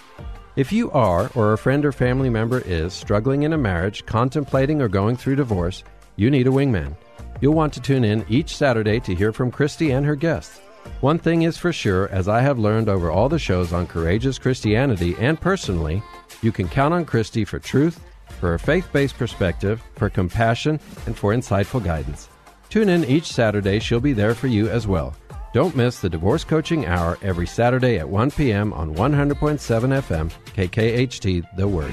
[0.54, 4.82] If you are, or a friend or family member is, struggling in a marriage, contemplating
[4.82, 5.82] or going through divorce,
[6.16, 6.94] you need a wingman.
[7.40, 10.58] You'll want to tune in each Saturday to hear from Christy and her guests.
[11.00, 14.38] One thing is for sure, as I have learned over all the shows on Courageous
[14.38, 16.02] Christianity and personally,
[16.42, 17.98] you can count on Christy for truth,
[18.38, 22.28] for a faith based perspective, for compassion, and for insightful guidance.
[22.68, 25.14] Tune in each Saturday, she'll be there for you as well.
[25.52, 28.72] Don't miss the Divorce Coaching Hour every Saturday at 1 p.m.
[28.72, 31.92] on 100.7 FM, KKHT, The Word.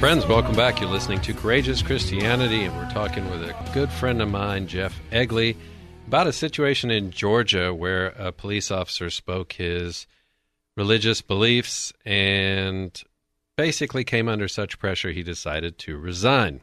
[0.00, 0.80] Friends, welcome back.
[0.80, 5.00] You're listening to Courageous Christianity, and we're talking with a good friend of mine, Jeff
[5.12, 5.56] Egley,
[6.08, 10.08] about a situation in Georgia where a police officer spoke his
[10.76, 13.00] religious beliefs and
[13.56, 16.60] basically came under such pressure he decided to resign.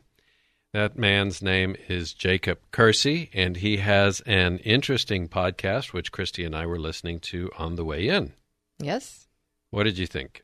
[0.74, 6.56] That man's name is Jacob Kersey, and he has an interesting podcast, which Christy and
[6.56, 8.34] I were listening to on the way in.
[8.78, 9.28] Yes.
[9.72, 10.44] What did you think?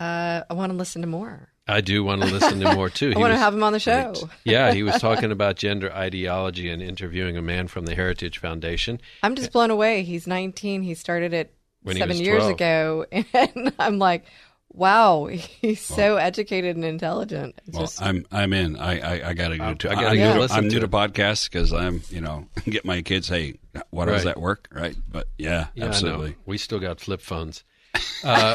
[0.00, 1.48] Uh, I want to listen to more.
[1.68, 3.10] I do want to listen to more too.
[3.10, 4.14] I He want to have him on the show.
[4.44, 9.00] yeah, he was talking about gender ideology and interviewing a man from the Heritage Foundation.
[9.22, 10.02] I'm just blown away.
[10.02, 10.82] He's 19.
[10.82, 12.50] He started it When seven years 12.
[12.52, 14.24] ago, and I'm like,
[14.72, 17.54] wow, he's so educated and intelligent.
[17.66, 18.76] It's Well, just- I'm I'm in.
[18.76, 19.90] I I, I got to go to.
[19.90, 20.90] I gotta I'm go new, listen I'm to new to it.
[20.90, 23.28] podcasts because I'm you know get my kids.
[23.28, 23.58] Hey,
[23.90, 24.68] what does that work?
[24.72, 24.96] Right.
[25.10, 26.36] But yeah, Yeah, absolutely.
[26.46, 27.64] We still got flip phones.
[28.24, 28.54] Uh,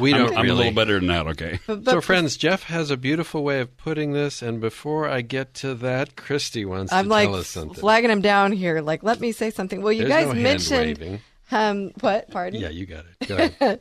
[0.00, 0.50] we don't I'm really.
[0.50, 1.26] a little better than that.
[1.28, 1.58] Okay.
[1.66, 5.52] but, So, friends, Jeff has a beautiful way of putting this, and before I get
[5.54, 7.74] to that, Christy wants I'm to like tell us something.
[7.74, 8.80] flagging him down here.
[8.80, 9.82] Like, let me say something.
[9.82, 12.30] Well, you There's guys no mentioned um, what?
[12.30, 12.60] Pardon?
[12.60, 13.28] Yeah, you got it.
[13.28, 13.80] Go ahead.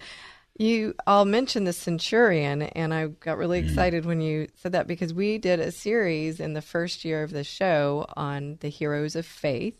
[0.59, 3.69] You all mentioned the centurion, and I got really Mm.
[3.69, 7.31] excited when you said that because we did a series in the first year of
[7.31, 9.77] the show on the heroes of faith,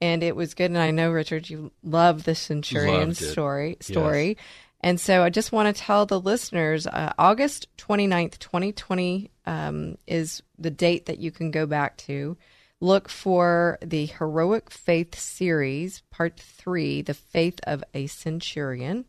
[0.00, 0.70] and it was good.
[0.70, 3.76] And I know Richard, you love the centurion story.
[3.82, 4.38] Story,
[4.80, 9.98] and so I just want to tell the listeners: uh, August 29th, twenty twenty, um,
[10.06, 12.38] is the date that you can go back to.
[12.80, 19.04] Look for the Heroic Faith series, part three, The Faith of a Centurion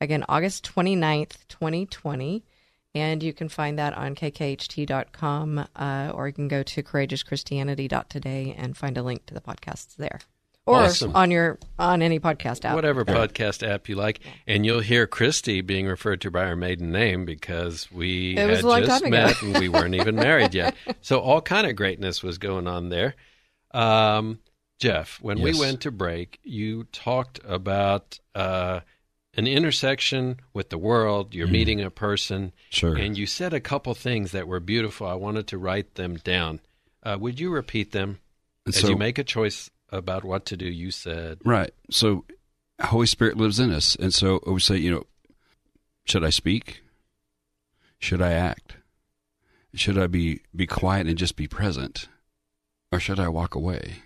[0.00, 2.42] again august 29th 2020
[2.96, 8.76] and you can find that on kkht.com uh, or you can go to courageouschristianity.today and
[8.76, 10.20] find a link to the podcasts there
[10.66, 11.14] or Awesome.
[11.14, 15.60] on your on any podcast app Whatever podcast app you like, and you'll hear Christy
[15.60, 19.02] being referred to by her maiden name because we It was had a long just
[19.04, 19.26] time ago.
[19.26, 20.74] met and we weren't even married yet.
[21.02, 23.14] So all kind of greatness was going on there.
[23.72, 24.38] Um,
[24.78, 28.80] Jeff, when we went to break, you talked about uh,
[29.36, 31.34] an intersection with the world.
[31.34, 32.96] You're meeting a person, Sure.
[32.96, 35.06] and you said a couple things that were beautiful.
[35.06, 36.60] I wanted to write them down.
[37.02, 38.18] Uh, would you repeat them
[38.66, 40.66] as so- you make a choice about what to do?
[40.66, 41.72] You said, Right.
[41.90, 42.24] So
[42.82, 43.94] Holy Spirit lives in us.
[43.96, 45.06] And so I would say, you know,
[46.04, 46.82] should I speak?
[47.98, 48.76] Should I act?
[49.74, 52.08] Should I be, be quiet and just be present?
[52.92, 53.96] Or should I walk away?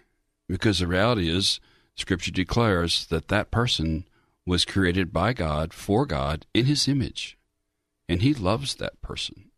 [0.49, 1.61] Because the reality is,
[1.95, 4.08] Scripture declares that that person
[4.49, 7.37] was created by God, for God, in His image.
[8.09, 9.51] And He loves that person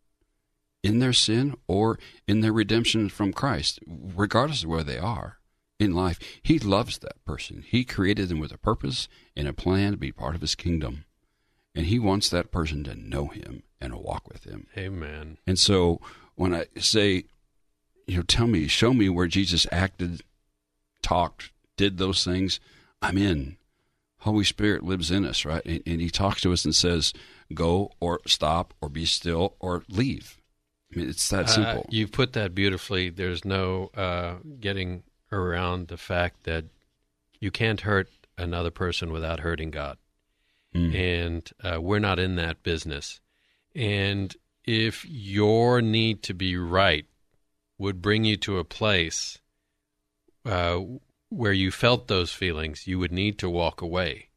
[0.83, 5.39] in their sin or in their redemption from Christ, regardless of where they are
[5.79, 6.19] in life.
[6.43, 7.65] He loves that person.
[7.67, 11.05] He created them with a purpose and a plan to be part of his kingdom.
[11.75, 14.67] And he wants that person to know him and walk with him.
[14.77, 15.39] Amen.
[15.47, 16.01] And so
[16.35, 17.25] when I say,
[18.07, 20.23] you know, tell me, show me where Jesus acted,
[21.03, 22.59] talked, did those things,
[23.01, 23.57] I'm in.
[24.21, 25.65] Holy Spirit lives in us, right?
[25.65, 27.13] And, and he talks to us and says,
[27.53, 30.39] go or stop or be still or leave.
[30.93, 31.87] I mean, it's that Uh, simple.
[31.91, 33.11] you put that beautifully.
[33.11, 35.03] There's no uh, getting
[35.33, 36.65] around the fact that
[37.41, 39.99] you can't hurt another person without hurting God.
[40.75, 40.95] Mm.
[40.95, 43.21] And uh, we're not in that business.
[43.75, 47.07] And if your need to be right
[47.79, 49.39] would bring you to a place
[50.45, 50.81] uh,
[51.31, 54.29] where you felt those feelings, you would need to walk away.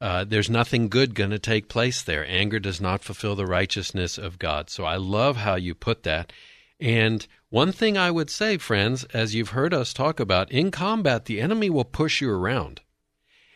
[0.00, 2.26] Uh, there's nothing good going to take place there.
[2.26, 4.68] Anger does not fulfill the righteousness of God.
[4.68, 6.32] So I love how you put that.
[6.78, 11.24] And one thing I would say, friends, as you've heard us talk about, in combat,
[11.24, 12.82] the enemy will push you around.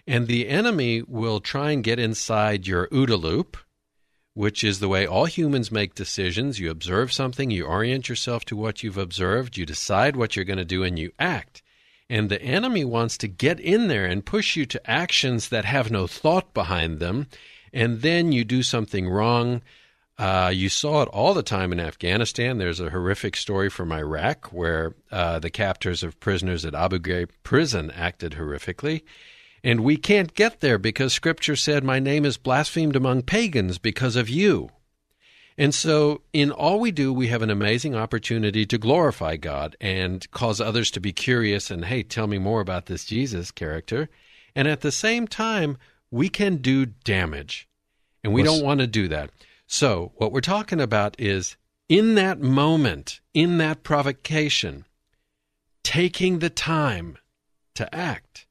[0.06, 3.58] And the enemy will try and get inside your OODA loop,
[4.32, 6.58] which is the way all humans make decisions.
[6.58, 10.58] You observe something, you orient yourself to what you've observed, you decide what you're going
[10.58, 11.62] to do, and you act.
[12.10, 15.92] And the enemy wants to get in there and push you to actions that have
[15.92, 17.28] no thought behind them.
[17.72, 19.62] And then you do something wrong.
[20.18, 22.58] Uh, you saw it all the time in Afghanistan.
[22.58, 27.30] There's a horrific story from Iraq where uh, the captors of prisoners at Abu Ghraib
[27.44, 29.02] prison acted horrifically.
[29.62, 34.16] And we can't get there because Scripture said, My name is blasphemed among pagans because
[34.16, 34.70] of you.
[35.60, 40.28] And so, in all we do, we have an amazing opportunity to glorify God and
[40.30, 44.08] cause others to be curious and, hey, tell me more about this Jesus character.
[44.54, 45.76] And at the same time,
[46.10, 47.68] we can do damage.
[48.24, 49.32] And we don't want to do that.
[49.66, 51.58] So, what we're talking about is
[51.90, 54.86] in that moment, in that provocation,
[55.82, 57.18] taking the time
[57.74, 58.46] to act,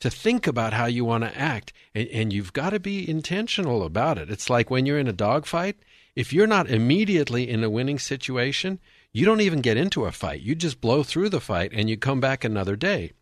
[0.00, 1.74] to think about how you want to act.
[1.94, 4.30] And, and you've got to be intentional about it.
[4.30, 5.76] It's like when you're in a dogfight,
[6.16, 8.78] if you're not immediately in a winning situation,
[9.12, 10.40] you don't even get into a fight.
[10.40, 13.12] You just blow through the fight and you come back another day.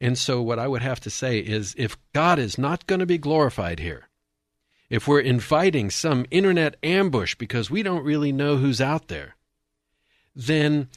[0.00, 3.06] And so, what I would have to say is if God is not going to
[3.06, 4.08] be glorified here,
[4.90, 9.36] if we're inviting some internet ambush because we don't really know who's out there,
[10.34, 10.88] then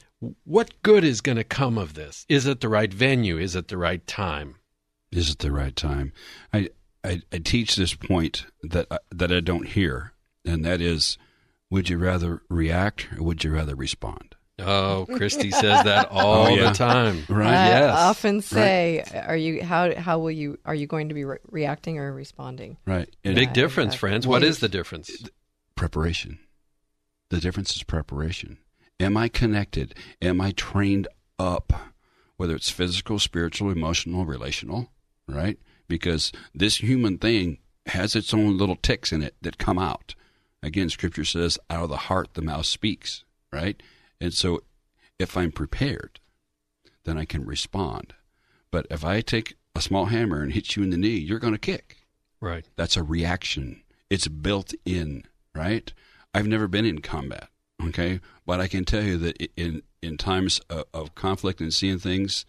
[0.44, 2.26] what good is going to come of this?
[2.28, 3.38] Is it the right venue?
[3.38, 4.56] Is it the right time?
[5.12, 6.12] Is it the right time?
[6.52, 6.70] I
[7.04, 11.18] I, I teach this point that that I don't hear, and that is,
[11.76, 14.34] would you rather react or would you rather respond?
[14.60, 16.70] Oh, Christy says that all Oh, yeah.
[16.70, 17.26] the time.
[17.28, 17.48] Right.
[17.48, 17.94] I Yes.
[17.98, 21.98] often say, "Are you how how will you are you going to be re- reacting
[22.00, 23.10] or responding?" Right.
[23.26, 24.10] And Big Yeah, difference, exactly.
[24.10, 24.28] friends.
[24.28, 25.12] Well, What is the difference?
[25.76, 26.40] preparation.
[27.32, 28.58] The difference is preparation.
[28.98, 29.94] Am I connected?
[30.22, 31.74] Am I trained up?
[32.38, 34.92] Whether it's physical, spiritual, emotional, relational,
[35.28, 35.58] right?
[35.90, 37.58] Because this human thing
[37.88, 40.16] has its own little ticks in it that come out.
[40.66, 43.82] Again, scripture says, out of the heart the mouth speaks, right?
[44.20, 44.62] And so
[45.20, 46.20] if I'm prepared,
[47.04, 48.14] then I can respond.
[48.72, 51.54] But if I take a small hammer and hit you in the knee, you're going
[51.54, 51.98] to kick.
[52.42, 52.66] Right.
[52.76, 53.84] That's a reaction.
[54.10, 55.94] It's built in, right?
[56.34, 57.48] I've never been in combat,
[57.88, 61.98] okay, but I can tell you that in in times of, of conflict and seeing
[61.98, 62.46] things,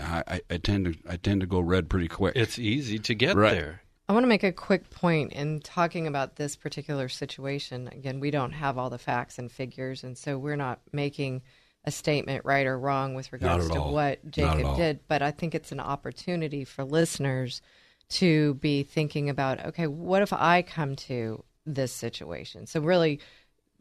[0.00, 2.34] I, I, tend to I tend to go red pretty quick.
[2.36, 3.52] It's easy to get Right.
[3.52, 3.82] there.
[4.08, 7.88] I want to make a quick point in talking about this particular situation.
[7.88, 11.42] Again, we don't have all the facts and figures, and so we're not making
[11.84, 13.92] a statement right or wrong with regards to all.
[13.92, 15.00] what Jacob did.
[15.08, 17.62] But I think it's an opportunity for listeners
[18.08, 22.66] to be thinking about okay, what if I come to this situation?
[22.66, 23.20] So, really,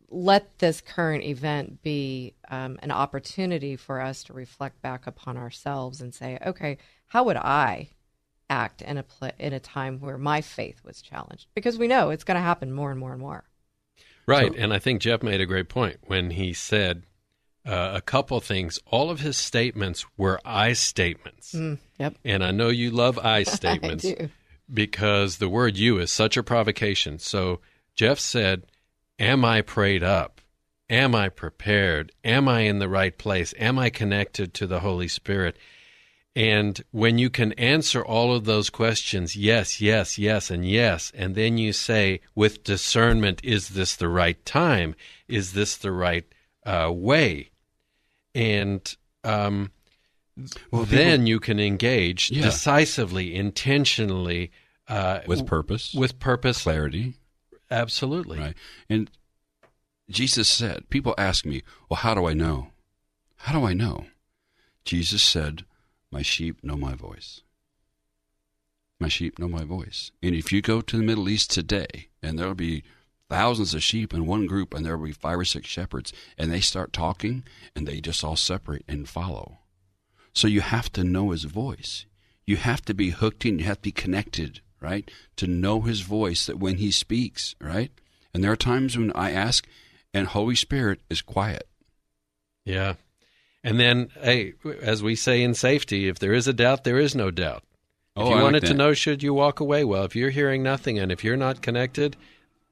[0.10, 6.02] let this current event be um, an opportunity for us to reflect back upon ourselves
[6.02, 7.90] and say, okay, how would I
[8.50, 11.48] act in a pla in a time where my faith was challenged?
[11.56, 13.44] Because we know it's going to happen more and more and more.
[14.28, 14.52] Right.
[14.54, 17.04] So- and I think Jeff made a great point when he said
[17.66, 18.80] uh, a couple things.
[18.86, 21.56] All of his statements were I statements.
[22.00, 24.30] Yep, And I know you love I I statements do.
[24.72, 27.20] because the word you is such a provocation.
[27.20, 27.62] So
[27.96, 28.64] Jeff said,
[29.20, 30.42] Am I prayed up?
[30.90, 32.12] Am I prepared?
[32.24, 33.54] Am I in the right place?
[33.58, 35.56] Am I connected to the Holy Spirit?
[36.36, 41.34] And when you can answer all of those questions, yes, yes, yes, and yes, and
[41.34, 44.96] then you say, with discernment, is this the right time?
[45.30, 46.26] Is this the right
[46.66, 47.52] uh, way?
[48.34, 48.82] And
[49.24, 49.72] um,
[50.36, 52.44] Well, people- then you can engage Yeah.
[52.44, 54.52] decisively, intentionally,
[54.90, 56.64] uh, with purpose, with purpose.
[56.64, 57.14] clarity,
[57.72, 58.40] Absolutely.
[58.40, 58.56] right?
[58.90, 59.10] And
[60.10, 62.72] Jesus said, people ask me, well, how do I know?
[63.38, 64.06] How do I know?
[64.84, 65.64] Jesus said,
[66.16, 67.42] my sheep know my voice.
[69.02, 70.12] My sheep know my voice.
[70.24, 72.84] And if you go to the Middle East today, and there'll be
[73.30, 76.62] thousands of sheep in one group, and there'll be five or six shepherds, and they
[76.62, 77.44] start talking,
[77.76, 79.58] and they just all separate and follow.
[80.34, 82.06] So you have to know his voice.
[82.46, 83.60] You have to be hooked in.
[83.60, 85.12] You have to be connected, right?
[85.36, 87.92] To know his voice that when he speaks, right?
[88.34, 89.68] And there are times when I ask,
[90.14, 91.68] and Holy Spirit is quiet.
[92.64, 92.94] Yeah.
[93.66, 97.16] And then, hey, as we say in safety, if there is a doubt, there is
[97.16, 97.64] no doubt.
[98.16, 99.84] If Oh, you I like wanted to know, should you walk away?
[99.84, 102.16] Well, if you're hearing nothing and if you're not connected,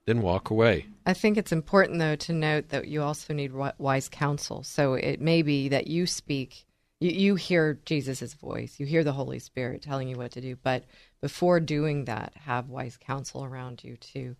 [0.06, 0.86] then walk away.
[1.06, 4.64] I think it's important, though, to note that you also need wise counsel.
[4.64, 6.66] So it may be that you speak,
[7.00, 10.58] you, you hear Jesus' voice, you hear the Holy Spirit telling you what to do,
[10.62, 10.86] but
[11.22, 14.36] before doing that, have wise counsel around you to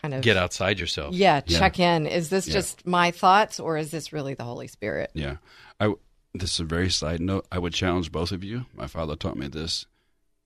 [0.00, 1.14] kind of Get outside yourself.
[1.14, 1.58] Yeah, Yeah.
[1.58, 2.06] check in.
[2.06, 2.54] Is this Yeah.
[2.54, 5.10] just my thoughts or is this really the Holy Spirit?
[5.14, 5.36] Yeah.
[5.80, 5.94] I,
[6.34, 7.46] this is a very side note.
[7.50, 8.66] I would challenge both of you.
[8.74, 9.86] My father taught me this.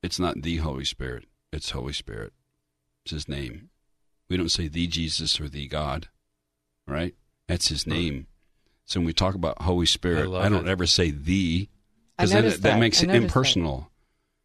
[0.02, 2.32] It's not the Holy Spirit, it's Holy Spirit.
[3.04, 3.70] It's his name.
[4.28, 6.08] We don't say the Jesus or the God,
[6.86, 7.14] right?
[7.48, 8.26] That's his name.
[8.84, 10.70] So when we talk about Holy Spirit, love I, don't it.
[10.70, 11.68] ever say the,
[12.16, 12.78] because then noticed it, that that.
[12.80, 13.26] makes it noticed that.
[13.26, 13.90] impersonal.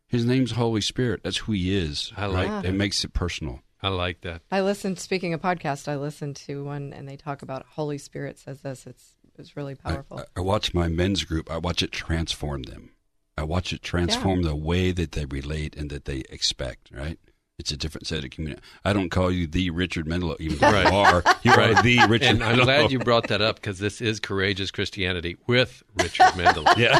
[0.07, 1.21] His name's Holy Spirit.
[1.23, 2.11] That's who he is.
[2.17, 2.61] I like right?
[2.63, 2.69] that.
[2.69, 3.61] It makes it personal.
[3.85, 4.41] I like that.
[4.51, 4.97] I listened.
[4.99, 8.87] Speaking of podcast, I listened to one, and they talk about Holy Spirit says this.
[8.87, 10.19] It's it's really powerful.
[10.19, 11.51] I, I watch my men's group.
[11.51, 12.91] I watch it transform them.
[13.37, 16.89] I watch it transform the way that they relate and that they expect.
[16.91, 17.19] Right?
[17.57, 18.61] It's a different set of community.
[18.83, 20.91] I don't call you the Richard Mendelow, even though Right.
[20.91, 21.23] you are.
[21.43, 24.71] You are the Richard and I'm glad you brought that up because this is courageous
[24.71, 26.75] Christianity with Richard Mendelow.
[26.77, 26.99] Yeah,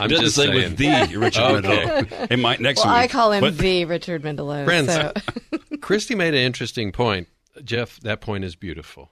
[0.00, 0.54] I'm just say saying.
[0.54, 1.84] with the Richard Okay.
[1.86, 2.26] Mendelow.
[2.32, 3.02] It might next Well, week.
[3.04, 4.64] I call him But- the Richard Mendelow.
[4.64, 5.12] Friends, so.
[5.88, 7.28] Christy made an interesting point.
[7.64, 9.10] Jeff, that point is beautiful.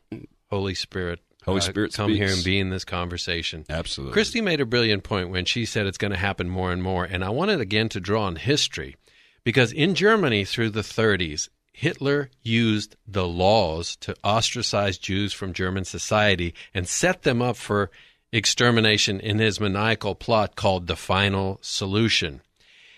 [0.50, 3.64] Holy Spirit, Holy uh, Spirit come here and be in this conversation.
[3.70, 4.12] Absolutely.
[4.12, 7.06] Christy made a brilliant point when she said it's going to happen more and more.
[7.06, 8.94] And I wanted again to draw on history
[9.42, 15.86] because in Germany through the 30s, Hitler used the laws to ostracize Jews from German
[15.86, 17.90] society and set them up for
[18.32, 22.42] extermination in his maniacal plot called the Final Solution.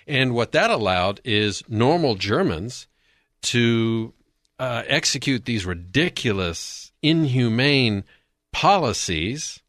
[0.04, 2.88] And what that allowed is normal Germans
[3.42, 4.14] to
[4.58, 8.04] uh, execute these ridiculous, inhumane
[8.52, 9.62] policies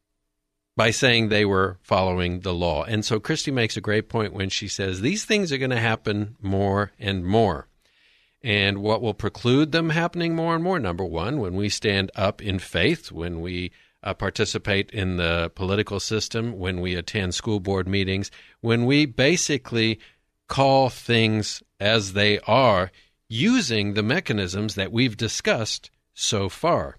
[0.76, 2.84] by saying they were following the law.
[2.84, 5.80] And so Christy makes a great point when she says these things are going to
[5.80, 7.68] happen more and more.
[8.42, 10.80] And what will preclude them happening more and more?
[10.80, 16.00] Number one, when we stand up in faith, when we uh, participate in the political
[16.00, 20.00] system, when we attend school board meetings, when we basically
[20.48, 22.92] call things as they are
[23.30, 26.98] using the mechanisms that we've discussed so far.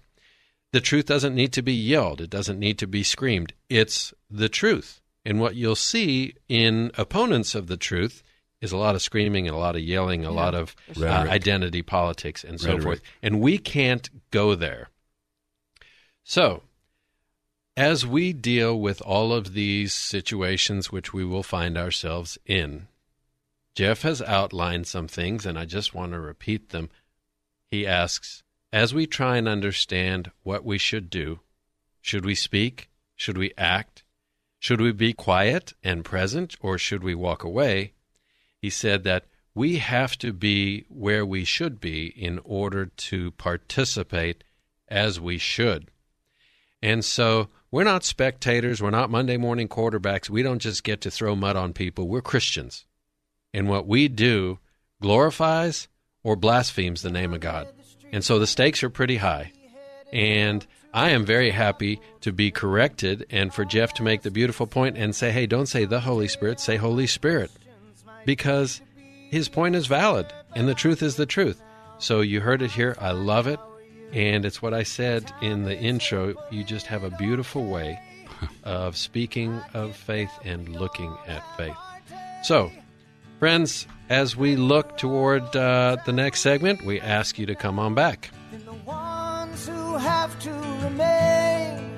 [0.71, 3.53] The truth doesn't need to be yelled, it doesn't need to be screamed.
[3.69, 5.01] It's the truth.
[5.25, 8.23] And what you'll see in opponents of the truth
[8.61, 11.81] is a lot of screaming and a lot of yelling, a lot of uh, identity
[11.81, 12.83] politics and so Rhetoric.
[12.83, 13.01] forth.
[13.21, 14.89] And we can't go there.
[16.23, 16.63] So,
[17.75, 22.87] as we deal with all of these situations which we will find ourselves in,
[23.75, 26.89] Jeff has outlined some things, and I just want to repeat them.
[27.69, 28.43] He asks,
[28.73, 31.39] as we try and understand what we should do,
[32.01, 32.89] should we speak?
[33.15, 34.03] Should we act?
[34.59, 37.93] Should we be quiet and present, or should we walk away?
[38.61, 44.43] He said that we have to be where we should be in order to participate
[44.87, 45.89] as we should.
[46.81, 48.81] And so we're not spectators.
[48.81, 50.29] We're not Monday morning quarterbacks.
[50.29, 52.07] We don't just get to throw mud on people.
[52.07, 52.85] We're Christians.
[53.53, 54.59] And what we do
[55.01, 55.87] glorifies
[56.23, 57.67] or blasphemes the name of God.
[58.11, 59.51] And so the stakes are pretty high.
[60.11, 64.67] And I am very happy to be corrected and for Jeff to make the beautiful
[64.67, 67.51] point and say, hey, don't say the Holy Spirit, say Holy Spirit.
[68.25, 68.81] Because
[69.29, 71.61] his point is valid and the truth is the truth.
[71.97, 72.95] So you heard it here.
[72.99, 73.59] I love it.
[74.11, 76.35] And it's what I said in the intro.
[76.51, 77.97] You just have a beautiful way
[78.63, 81.77] of speaking of faith and looking at faith.
[82.43, 82.71] So,
[83.41, 87.95] friends, as we look toward uh, the next segment, we ask you to come on
[87.95, 88.29] back.
[88.51, 90.51] And the ones who have to
[90.83, 91.91] remain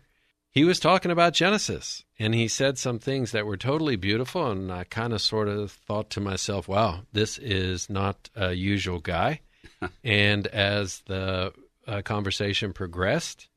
[0.50, 4.50] he was talking about Genesis, and he said some things that were totally beautiful.
[4.50, 8.98] And I kind of sort of thought to myself, wow, this is not a usual
[8.98, 9.42] guy.
[10.04, 11.54] and as the
[11.86, 13.48] uh, conversation progressed,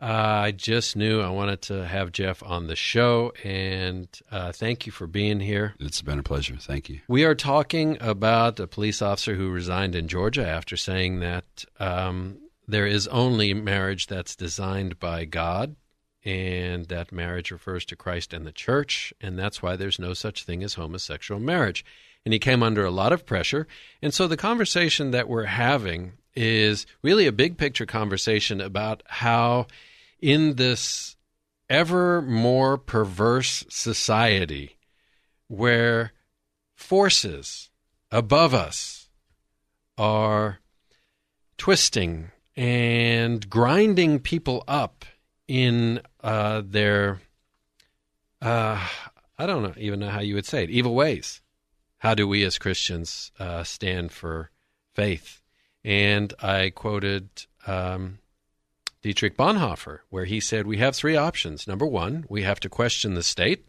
[0.00, 0.04] Uh,
[0.44, 4.92] I just knew I wanted to have Jeff on the show, and uh, thank you
[4.92, 5.74] for being here.
[5.80, 6.56] It's been a pleasure.
[6.56, 7.00] Thank you.
[7.08, 12.38] We are talking about a police officer who resigned in Georgia after saying that um,
[12.68, 15.74] there is only marriage that's designed by God,
[16.24, 20.44] and that marriage refers to Christ and the church, and that's why there's no such
[20.44, 21.84] thing as homosexual marriage.
[22.24, 23.66] And he came under a lot of pressure.
[24.02, 29.66] And so the conversation that we're having is really a big picture conversation about how,
[30.20, 31.16] in this
[31.68, 34.78] ever more perverse society,
[35.48, 36.12] where
[36.74, 37.70] forces
[38.10, 39.08] above us
[39.96, 40.60] are
[41.56, 45.04] twisting and grinding people up
[45.46, 47.20] in uh, their,
[48.42, 48.86] uh,
[49.38, 51.40] I don't know, even know how you would say it, evil ways.
[51.98, 54.50] How do we as Christians uh, stand for
[54.94, 55.42] faith?
[55.84, 57.28] And I quoted
[57.66, 58.18] um,
[59.02, 61.66] Dietrich Bonhoeffer, where he said, We have three options.
[61.68, 63.64] Number one, we have to question the state.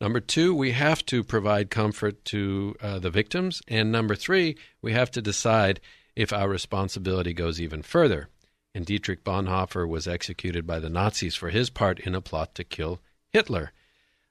[0.00, 3.62] Number two, we have to provide comfort to uh, the victims.
[3.68, 5.80] And number three, we have to decide
[6.14, 8.28] if our responsibility goes even further.
[8.74, 12.64] And Dietrich Bonhoeffer was executed by the Nazis for his part in a plot to
[12.64, 13.00] kill
[13.30, 13.72] Hitler.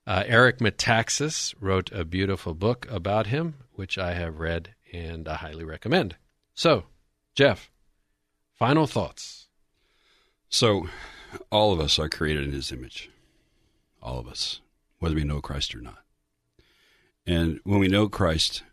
[0.05, 5.35] Uh, Eric Metaxas wrote a beautiful book about him, which I have read and I
[5.35, 6.15] highly recommend.
[6.53, 6.83] So,
[7.33, 7.71] Jeff,
[8.53, 9.44] final thoughts.
[10.49, 10.87] So,
[11.51, 13.09] all of us are created in His image.
[14.01, 14.61] All of us,
[14.99, 15.99] whether we know Christ or not.
[17.25, 18.63] And when we know Christ,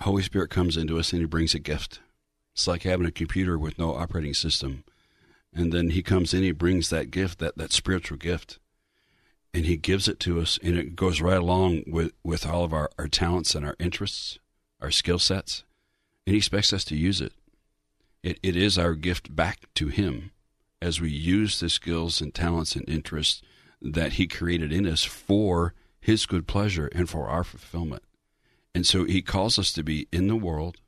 [0.00, 2.00] Holy Spirit comes into us and He brings a gift.
[2.54, 4.84] It's like having a computer with no operating system.
[5.52, 8.58] And then He comes in, He brings that gift, that, that spiritual gift,
[9.52, 12.72] and He gives it to us, and it goes right along with, with all of
[12.72, 14.38] our, our talents and our interests,
[14.80, 15.64] our skill sets,
[16.26, 17.32] and He expects us to use it.
[18.22, 20.30] It, it is our gift back to Him
[20.82, 23.42] as we use the skills and talents and interests
[23.82, 28.02] that He created in us for His good pleasure and for our fulfillment.
[28.74, 30.78] And so He calls us to be in the world,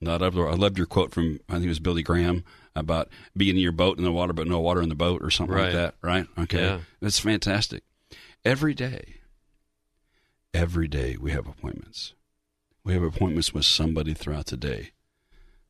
[0.00, 0.54] not of the world.
[0.54, 2.44] I loved your quote from, I think it was Billy Graham,
[2.74, 5.30] about being in your boat in the water, but no water in the boat or
[5.30, 5.64] something Right.
[5.66, 6.26] like that, right?
[6.38, 6.60] Okay.
[6.62, 6.80] Yeah.
[7.00, 7.82] That's fantastic.
[8.44, 9.16] Every day,
[10.54, 12.14] every day we have appointments.
[12.84, 14.90] We have appointments with somebody throughout the day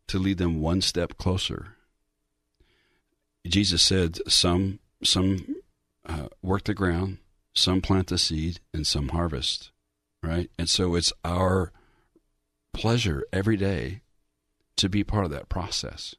[0.08, 1.76] to lead them one step closer.
[3.46, 5.56] Jesus said, "Some some
[6.06, 7.18] uh, work the ground,
[7.54, 9.70] some plant the seed, and some harvest."
[10.22, 11.72] Right, and so it's our
[12.72, 14.02] pleasure every day
[14.76, 16.14] to be part of that process.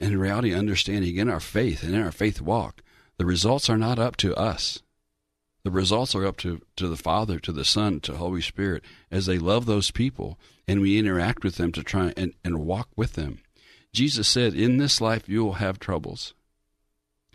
[0.00, 2.82] And in reality, understanding in our faith and in our faith walk,
[3.18, 4.82] the results are not up to us.
[5.62, 8.82] The results are up to, to the Father, to the Son, to Holy Spirit
[9.12, 12.88] as they love those people and we interact with them to try and, and walk
[12.96, 13.41] with them.
[13.92, 16.34] Jesus said, In this life you will have troubles.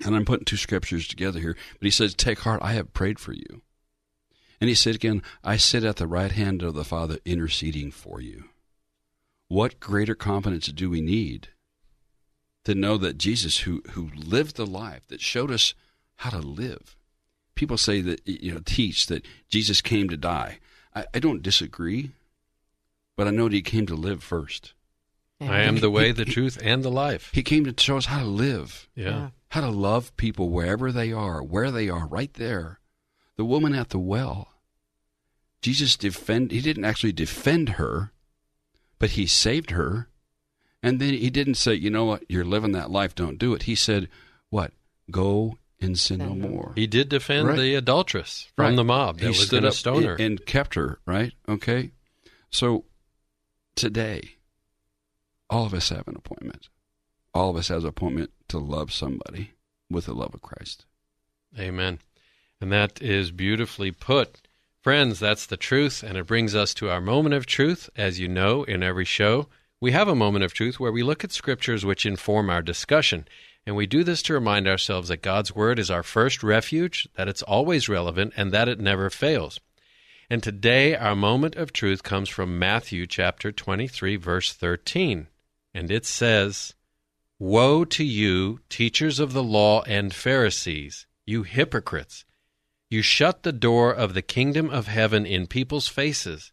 [0.03, 3.19] And I'm putting two scriptures together here, but he says, Take heart, I have prayed
[3.19, 3.61] for you.
[4.59, 8.21] And he said again, I sit at the right hand of the Father interceding for
[8.21, 8.45] you.
[9.47, 11.49] What greater confidence do we need
[12.65, 15.73] to know that Jesus, who, who lived the life, that showed us
[16.17, 16.97] how to live,
[17.55, 20.59] people say that, you know, teach that Jesus came to die.
[20.93, 22.11] I, I don't disagree,
[23.15, 24.73] but I know that he came to live first.
[25.39, 27.29] I am the way, the truth, and the life.
[27.33, 29.29] He came to show us how to live, Yeah.
[29.49, 32.79] how to love people wherever they are, where they are, right there.
[33.35, 34.49] The woman at the well.
[35.61, 38.11] Jesus defend he didn't actually defend her,
[38.99, 40.09] but he saved her.
[40.83, 43.63] And then he didn't say, you know what, you're living that life, don't do it.
[43.63, 44.09] He said,
[44.49, 44.71] What?
[45.11, 46.73] Go and sin no more.
[46.75, 47.57] He did defend Right.
[47.57, 48.75] the adulteress from Right.
[48.75, 50.11] the mob that he was stood going to up stone her.
[50.13, 51.33] and, and kept her, right?
[51.49, 51.91] Okay.
[52.49, 52.85] So
[53.75, 54.36] today,
[55.49, 56.69] all of us have an appointment.
[57.33, 59.51] All of us has an appointment to love somebody
[59.89, 60.85] with the love of Christ.
[61.57, 61.99] Amen.
[62.59, 64.41] And that is beautifully put.
[64.81, 67.89] Friends, that's the truth, and it brings us to our moment of truth.
[67.95, 69.47] As you know, in every show,
[69.79, 73.27] we have a moment of truth where we look at scriptures which inform our discussion.
[73.65, 77.27] And we do this to remind ourselves that God's Word is our first refuge, that
[77.27, 79.59] it's always relevant, and that it never fails.
[80.29, 85.27] And today, our moment of truth comes from Matthew chapter 23, verse 13.
[85.73, 86.73] And it says,
[87.39, 92.25] Woe to you, teachers of the law and Pharisees, you hypocrites!
[92.89, 96.51] You shut the door of the kingdom of heaven in people's faces.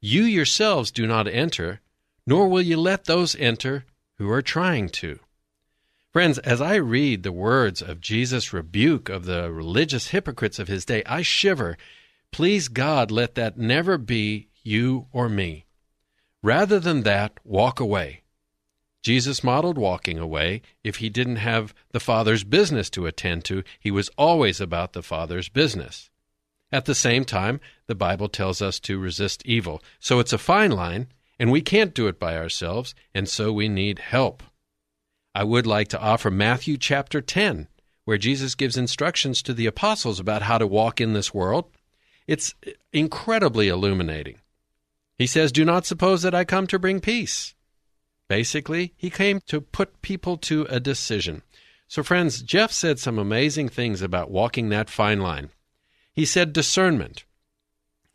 [0.00, 1.80] You yourselves do not enter,
[2.26, 3.86] nor will you let those enter
[4.18, 5.20] who are trying to.
[6.12, 10.84] Friends, as I read the words of Jesus' rebuke of the religious hypocrites of his
[10.84, 11.76] day, I shiver.
[12.30, 15.64] Please, God, let that never be you or me.
[16.42, 18.23] Rather than that, walk away.
[19.04, 23.62] Jesus modeled walking away if he didn't have the Father's business to attend to.
[23.78, 26.08] He was always about the Father's business.
[26.72, 29.82] At the same time, the Bible tells us to resist evil.
[30.00, 33.68] So it's a fine line, and we can't do it by ourselves, and so we
[33.68, 34.42] need help.
[35.34, 37.68] I would like to offer Matthew chapter 10,
[38.06, 41.66] where Jesus gives instructions to the apostles about how to walk in this world.
[42.26, 42.54] It's
[42.90, 44.38] incredibly illuminating.
[45.18, 47.53] He says, Do not suppose that I come to bring peace.
[48.34, 51.42] Basically, he came to put people to a decision.
[51.86, 55.50] So, friends, Jeff said some amazing things about walking that fine line.
[56.12, 57.24] He said discernment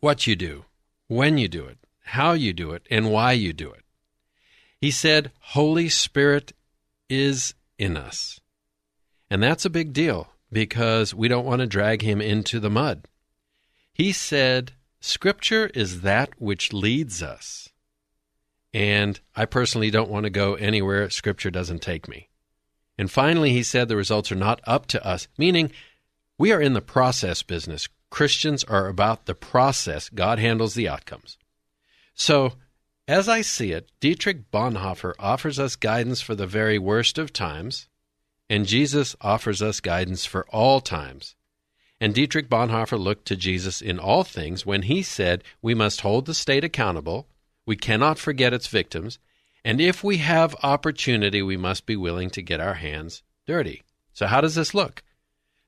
[0.02, 0.66] what you do,
[1.08, 3.86] when you do it, how you do it, and why you do it.
[4.82, 6.52] He said, Holy Spirit
[7.10, 8.42] is in us.
[9.30, 13.06] And that's a big deal because we don't want to drag him into the mud.
[13.94, 17.70] He said, Scripture is that which leads us.
[18.74, 22.30] And I personally don't want to go anywhere Scripture doesn't take me.
[22.98, 25.72] And finally, he said the results are not up to us, meaning
[26.38, 27.88] we are in the process business.
[28.10, 31.38] Christians are about the process, God handles the outcomes.
[32.14, 32.54] So,
[33.08, 37.88] as I see it, Dietrich Bonhoeffer offers us guidance for the very worst of times,
[38.50, 41.36] and Jesus offers us guidance for all times.
[42.02, 46.26] And Dietrich Bonhoeffer looked to Jesus in all things when he said, We must hold
[46.26, 47.28] the state accountable,
[47.70, 49.20] we cannot forget its victims,
[49.64, 53.84] and if we have opportunity, we must be willing to get our hands dirty.
[54.12, 55.04] So, how does this look?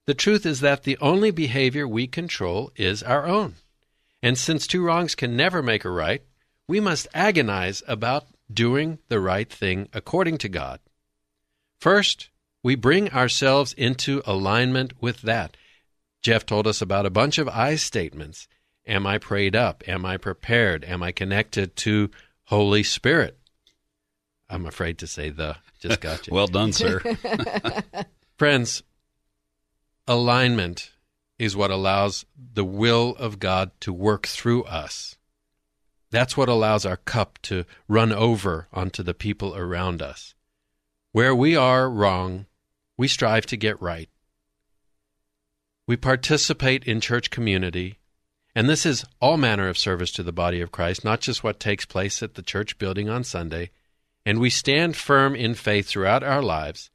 [0.08, 3.54] The truth is that the only behavior we control is our own.
[4.24, 6.24] And since two wrongs can never make a right,
[6.68, 10.80] we must agonize about doing the right thing according to God.
[11.80, 12.32] First,
[12.64, 15.56] we bring ourselves into alignment with that.
[16.24, 18.48] Jeff told us about a bunch of I statements.
[18.88, 19.84] Am I prayed up?
[19.88, 20.84] Am I prepared?
[20.86, 22.10] Am I connected to
[22.46, 23.38] Holy Spirit?
[24.50, 25.58] I'm afraid to say the.
[25.80, 26.34] Just got you.
[26.34, 27.00] well done, sir.
[28.38, 28.84] Friends,
[30.08, 30.92] alignment
[31.40, 35.16] is what allows the will of God to work through us.
[36.12, 40.36] That's what allows our cup to run over onto the people around us.
[41.14, 42.46] Where we are wrong,
[42.98, 44.10] we strive to get right.
[45.88, 48.00] We participate in church community,
[48.56, 51.60] and this is all manner of service to the body of Christ, not just what
[51.60, 53.72] takes place at the church building on Sunday.
[54.26, 56.90] And we stand firm in faith throughout our lives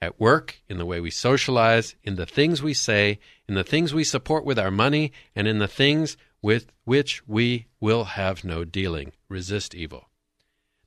[0.00, 3.92] at work, in the way we socialize, in the things we say, in the things
[3.92, 8.64] we support with our money, and in the things with which we will have no
[8.64, 9.12] dealing.
[9.28, 10.07] Resist evil.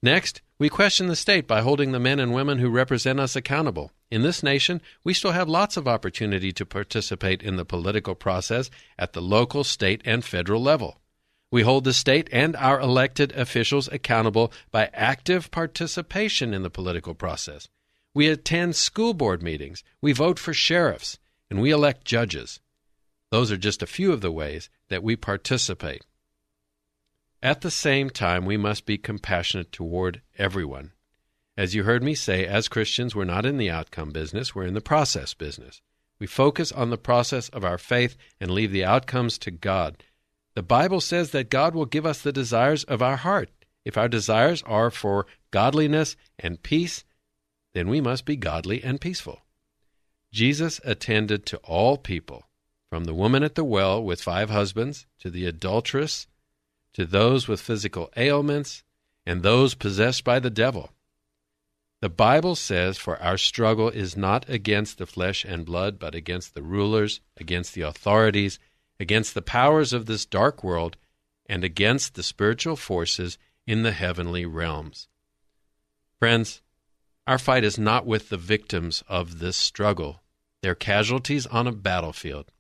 [0.03, 3.91] Next, we question the state by holding the men and women who represent us accountable.
[4.09, 8.71] In this nation, we still have lots of opportunity to participate in the political process
[8.97, 10.99] at the local, state, and federal level.
[11.51, 17.13] We hold the state and our elected officials accountable by active participation in the political
[17.13, 17.67] process.
[18.15, 22.59] We attend school board meetings, we vote for sheriffs, and we elect judges.
[23.29, 26.05] Those are just a few of the ways that we participate.
[27.43, 30.91] At the same time, we must be compassionate toward everyone.
[31.57, 34.75] As you heard me say, as Christians, we're not in the outcome business, we're in
[34.75, 35.81] the process business.
[36.19, 40.03] We focus on the process of our faith and leave the outcomes to God.
[40.53, 43.49] The Bible says that God will give us the desires of our heart.
[43.85, 47.03] If our desires are for godliness and peace,
[47.73, 49.41] then we must be godly and peaceful.
[50.31, 52.45] Jesus attended to all people,
[52.89, 56.27] from the woman at the well with five husbands, to the adulteress,
[56.93, 58.83] to those with physical ailments,
[59.25, 60.91] and those possessed by the devil.
[62.01, 66.55] The Bible says, For our struggle is not against the flesh and blood, but against
[66.55, 68.57] the rulers, against the authorities,
[68.99, 70.97] against the powers of this dark world,
[71.45, 73.37] and against the spiritual forces
[73.67, 75.07] in the heavenly realms.
[76.17, 76.61] Friends,
[77.27, 80.21] our fight is not with the victims of this struggle.
[80.61, 82.51] They're casualties on a battlefield,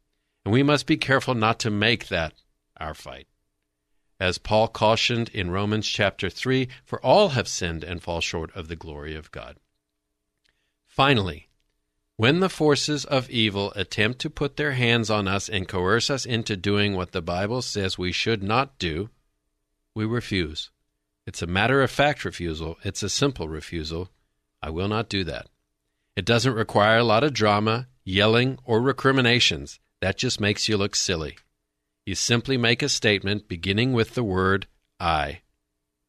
[0.45, 2.33] and we must be careful not to make that
[2.77, 3.27] our fight.
[4.21, 8.67] As Paul cautioned in Romans chapter 3, for all have sinned and fall short of
[8.67, 9.57] the glory of God.
[10.85, 11.49] Finally,
[12.17, 16.23] when the forces of evil attempt to put their hands on us and coerce us
[16.23, 19.09] into doing what the Bible says we should not do,
[19.95, 20.69] we refuse.
[21.25, 24.11] It's a matter of fact refusal, it's a simple refusal.
[24.61, 25.47] I will not do that.
[26.15, 29.79] It doesn't require a lot of drama, yelling, or recriminations.
[29.99, 31.37] That just makes you look silly.
[32.05, 34.67] You simply make a statement beginning with the word
[34.99, 35.41] I.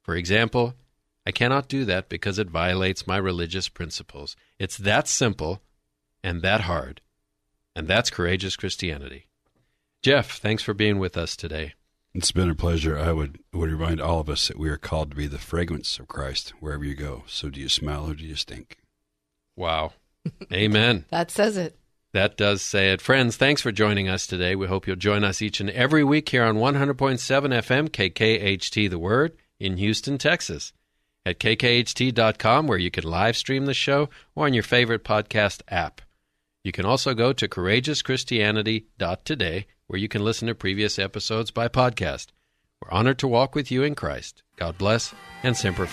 [0.03, 0.75] For example,
[1.27, 4.35] I cannot do that because it violates my religious principles.
[4.59, 5.63] It's that simple
[6.25, 7.01] and that hard.
[7.77, 9.29] And that's courageous Christianity.
[10.03, 11.75] Jeff, thanks for being with us today.
[12.15, 12.99] It's been a pleasure.
[12.99, 15.99] I would would remind all of us that we are called to be the fragrance
[15.99, 17.25] of Christ wherever you go.
[17.27, 18.79] So do you smell or do you stink?
[19.57, 19.93] Wow.
[20.53, 21.07] Amen.
[21.11, 21.79] That says it.
[22.13, 23.01] That does say it.
[23.01, 24.55] Friends, thanks for joining us today.
[24.55, 28.99] We hope you'll join us each and every week here on 100.7 FM KKHT The
[28.99, 30.75] Word in Houston, Texas.
[31.25, 36.01] At kkht.com where you can live stream the show or on your favorite podcast app.
[36.65, 42.27] You can also go to courageouschristianity.today where you can listen to previous episodes by podcast.
[42.81, 44.43] We're honored to walk with you in Christ.
[44.57, 45.87] God bless and Semper